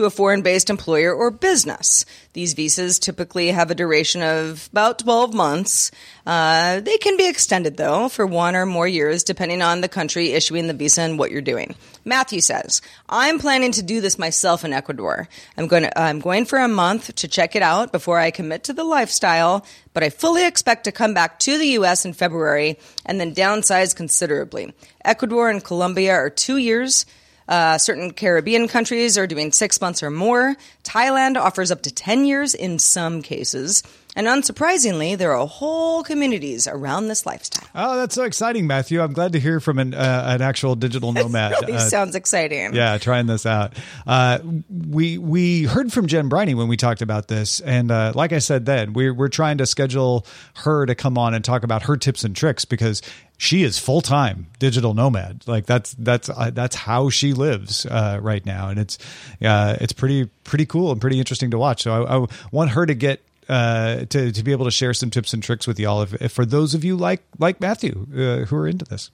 to 0.00 0.06
a 0.06 0.10
foreign 0.10 0.40
based 0.40 0.70
employer 0.70 1.12
or 1.12 1.30
business. 1.30 2.06
These 2.32 2.54
visas 2.54 2.98
typically 2.98 3.48
have 3.48 3.70
a 3.70 3.74
duration 3.74 4.22
of 4.22 4.70
about 4.72 5.00
12 5.00 5.34
months. 5.34 5.90
Uh, 6.24 6.80
they 6.80 6.96
can 6.96 7.18
be 7.18 7.28
extended, 7.28 7.76
though, 7.76 8.08
for 8.08 8.24
one 8.24 8.56
or 8.56 8.64
more 8.64 8.88
years, 8.88 9.22
depending 9.22 9.60
on 9.60 9.82
the 9.82 9.88
country 9.88 10.32
issuing 10.32 10.68
the 10.68 10.72
visa 10.72 11.02
and 11.02 11.18
what 11.18 11.30
you're 11.30 11.42
doing. 11.42 11.74
Matthew 12.06 12.40
says, 12.40 12.80
I'm 13.10 13.38
planning 13.38 13.72
to 13.72 13.82
do 13.82 14.00
this 14.00 14.18
myself 14.18 14.64
in 14.64 14.72
Ecuador. 14.72 15.28
I'm 15.58 15.66
going, 15.66 15.82
to, 15.82 16.00
I'm 16.00 16.20
going 16.20 16.46
for 16.46 16.58
a 16.58 16.68
month 16.68 17.14
to 17.16 17.28
check 17.28 17.54
it 17.54 17.62
out 17.62 17.92
before 17.92 18.18
I 18.18 18.30
commit 18.30 18.64
to 18.64 18.72
the 18.72 18.84
lifestyle, 18.84 19.66
but 19.92 20.02
I 20.02 20.08
fully 20.08 20.46
expect 20.46 20.84
to 20.84 20.92
come 20.92 21.12
back 21.12 21.38
to 21.40 21.58
the 21.58 21.68
U.S. 21.80 22.06
in 22.06 22.14
February 22.14 22.78
and 23.04 23.20
then 23.20 23.34
downsize 23.34 23.94
considerably. 23.94 24.72
Ecuador 25.04 25.50
and 25.50 25.62
Colombia 25.62 26.14
are 26.14 26.30
two 26.30 26.56
years. 26.56 27.04
Uh, 27.50 27.76
certain 27.78 28.12
Caribbean 28.12 28.68
countries 28.68 29.18
are 29.18 29.26
doing 29.26 29.50
six 29.50 29.80
months 29.80 30.04
or 30.04 30.10
more. 30.10 30.56
Thailand 30.84 31.36
offers 31.36 31.72
up 31.72 31.82
to 31.82 31.92
10 31.92 32.24
years 32.24 32.54
in 32.54 32.78
some 32.78 33.22
cases. 33.22 33.82
And 34.16 34.26
unsurprisingly, 34.26 35.16
there 35.16 35.32
are 35.32 35.46
whole 35.46 36.02
communities 36.02 36.66
around 36.66 37.06
this 37.06 37.24
lifestyle. 37.26 37.68
Oh, 37.74 37.96
that's 37.96 38.14
so 38.14 38.24
exciting, 38.24 38.66
Matthew. 38.66 39.00
I'm 39.00 39.12
glad 39.12 39.32
to 39.32 39.40
hear 39.40 39.60
from 39.60 39.78
an, 39.78 39.94
uh, 39.94 40.24
an 40.26 40.42
actual 40.42 40.74
digital 40.74 41.12
nomad. 41.14 41.52
Really 41.60 41.74
uh, 41.74 41.78
sounds 41.78 42.14
exciting. 42.16 42.74
yeah, 42.74 42.98
trying 42.98 43.26
this 43.26 43.46
out. 43.46 43.74
Uh, 44.06 44.40
we 44.68 45.16
we 45.16 45.64
heard 45.64 45.92
from 45.92 46.06
Jen 46.08 46.28
Briney 46.28 46.54
when 46.54 46.66
we 46.66 46.76
talked 46.76 47.02
about 47.02 47.28
this, 47.28 47.60
and 47.60 47.90
uh, 47.90 48.12
like 48.14 48.32
I 48.32 48.40
said 48.40 48.66
then, 48.66 48.94
we're 48.94 49.14
we're 49.14 49.28
trying 49.28 49.58
to 49.58 49.66
schedule 49.66 50.26
her 50.56 50.86
to 50.86 50.94
come 50.94 51.16
on 51.16 51.32
and 51.34 51.44
talk 51.44 51.62
about 51.62 51.84
her 51.84 51.96
tips 51.96 52.24
and 52.24 52.34
tricks 52.34 52.64
because 52.64 53.02
she 53.38 53.62
is 53.62 53.78
full 53.78 54.00
time 54.00 54.48
digital 54.58 54.92
nomad. 54.92 55.44
Like 55.46 55.66
that's 55.66 55.94
that's 55.94 56.28
uh, 56.28 56.50
that's 56.52 56.74
how 56.74 57.10
she 57.10 57.32
lives 57.32 57.86
uh, 57.86 58.18
right 58.20 58.44
now, 58.44 58.68
and 58.68 58.78
it's 58.78 58.98
uh, 59.40 59.76
it's 59.80 59.92
pretty 59.92 60.26
pretty 60.44 60.66
cool 60.66 60.90
and 60.90 61.00
pretty 61.00 61.18
interesting 61.18 61.52
to 61.52 61.58
watch. 61.58 61.82
So 61.84 62.04
I, 62.04 62.16
I 62.18 62.26
want 62.50 62.70
her 62.70 62.84
to 62.86 62.94
get. 62.94 63.22
Uh, 63.50 64.04
to 64.04 64.30
to 64.30 64.44
be 64.44 64.52
able 64.52 64.64
to 64.64 64.70
share 64.70 64.94
some 64.94 65.10
tips 65.10 65.32
and 65.32 65.42
tricks 65.42 65.66
with 65.66 65.80
y'all, 65.80 66.02
if, 66.02 66.14
if 66.22 66.30
for 66.30 66.46
those 66.46 66.72
of 66.72 66.84
you 66.84 66.96
like 66.96 67.20
like 67.40 67.60
Matthew 67.60 68.06
uh, 68.14 68.44
who 68.46 68.56
are 68.56 68.68
into 68.68 68.84
this. 68.84 69.10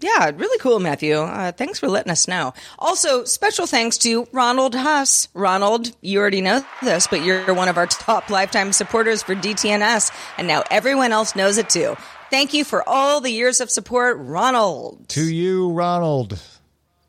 Yeah, 0.00 0.30
really 0.34 0.58
cool, 0.58 0.78
Matthew. 0.78 1.14
Uh, 1.16 1.52
thanks 1.52 1.78
for 1.78 1.88
letting 1.88 2.10
us 2.10 2.26
know. 2.28 2.52
Also, 2.78 3.24
special 3.24 3.66
thanks 3.66 3.96
to 3.98 4.26
Ronald 4.32 4.74
Huss. 4.74 5.28
Ronald, 5.34 5.94
you 6.02 6.20
already 6.20 6.42
know 6.42 6.64
this, 6.82 7.06
but 7.06 7.22
you're 7.22 7.52
one 7.54 7.68
of 7.68 7.76
our 7.78 7.86
top 7.86 8.28
lifetime 8.30 8.72
supporters 8.72 9.22
for 9.22 9.34
DTNS, 9.34 10.10
and 10.36 10.46
now 10.46 10.62
everyone 10.70 11.12
else 11.12 11.34
knows 11.36 11.56
it 11.58 11.68
too. 11.70 11.96
Thank 12.30 12.52
you 12.54 12.64
for 12.64 12.86
all 12.86 13.20
the 13.20 13.30
years 13.30 13.60
of 13.60 13.70
support, 13.70 14.18
Ronald. 14.20 15.08
To 15.10 15.22
you, 15.22 15.70
Ronald. 15.72 16.38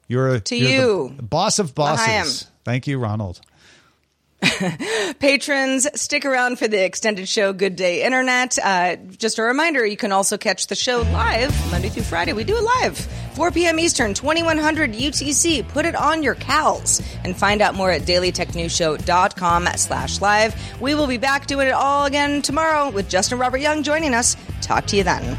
You're 0.08 0.39
To 0.39 0.56
you're 0.56 0.69
you. 0.71 1.13
the 1.15 1.23
boss 1.23 1.60
of 1.60 1.75
bosses. 1.75 2.47
Thank 2.63 2.88
you, 2.88 2.99
Ronald. 2.99 3.41
Patrons, 5.20 5.88
stick 6.00 6.26
around 6.26 6.60
for 6.60 6.68
the 6.68 6.84
extended 6.84 7.28
show 7.28 7.54
Good 7.54 7.76
Day 7.76 8.04
Internet. 8.04 8.58
Uh, 8.64 8.96
just 9.18 9.40
a 9.40 9.44
reminder, 9.44 9.86
you 9.86 9.98
can 9.98 10.12
also 10.12 10.38
catch 10.38 10.68
the 10.68 10.76
show 10.76 11.02
live 11.14 11.52
Monday 11.72 11.90
through 11.90 12.04
Friday. 12.04 12.34
We 12.34 12.44
do 12.44 12.58
it 12.58 12.64
live, 12.64 12.98
4 13.36 13.52
p.m. 13.52 13.80
Eastern, 13.80 14.14
2100 14.14 14.94
UTC. 14.94 15.68
Put 15.68 15.86
it 15.86 15.96
on 15.96 16.24
your 16.24 16.36
cows 16.36 17.02
and 17.24 17.36
find 17.36 17.62
out 17.62 17.76
more 17.76 17.91
at 17.91 18.04
dailytechnewsshow.com 18.04 19.68
slash 19.76 20.22
live. 20.22 20.82
We 20.82 20.95
will 20.95 21.08
be 21.08 21.18
back 21.18 21.48
doing 21.48 21.68
it 21.68 21.74
all 21.74 22.06
again 22.06 22.41
tomorrow 22.41 22.89
with 22.89 23.10
Justin 23.10 23.39
Robert 23.39 23.60
Young 23.60 23.84
joining 23.84 24.14
us. 24.14 24.36
Talk 24.62 24.86
to 24.88 24.98
you 24.98 25.04
then. 25.04 25.38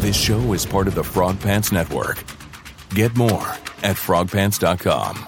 This 0.00 0.16
show 0.16 0.52
is 0.52 0.66
part 0.66 0.86
of 0.86 0.94
the 0.94 1.04
Frog 1.04 1.40
Pants 1.40 1.72
Network. 1.72 2.22
Get 2.90 3.16
more 3.16 3.56
at 3.84 3.96
frogpants.com. 3.96 5.24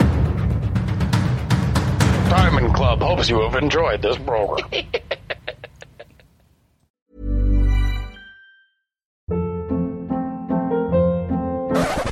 Diamond 2.28 2.74
Club 2.74 3.00
hopes 3.00 3.28
you 3.28 3.40
have 3.42 3.54
enjoyed 3.54 4.02
this 4.02 4.18
program. 4.18 4.68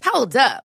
Hold 0.05 0.37
up. 0.37 0.65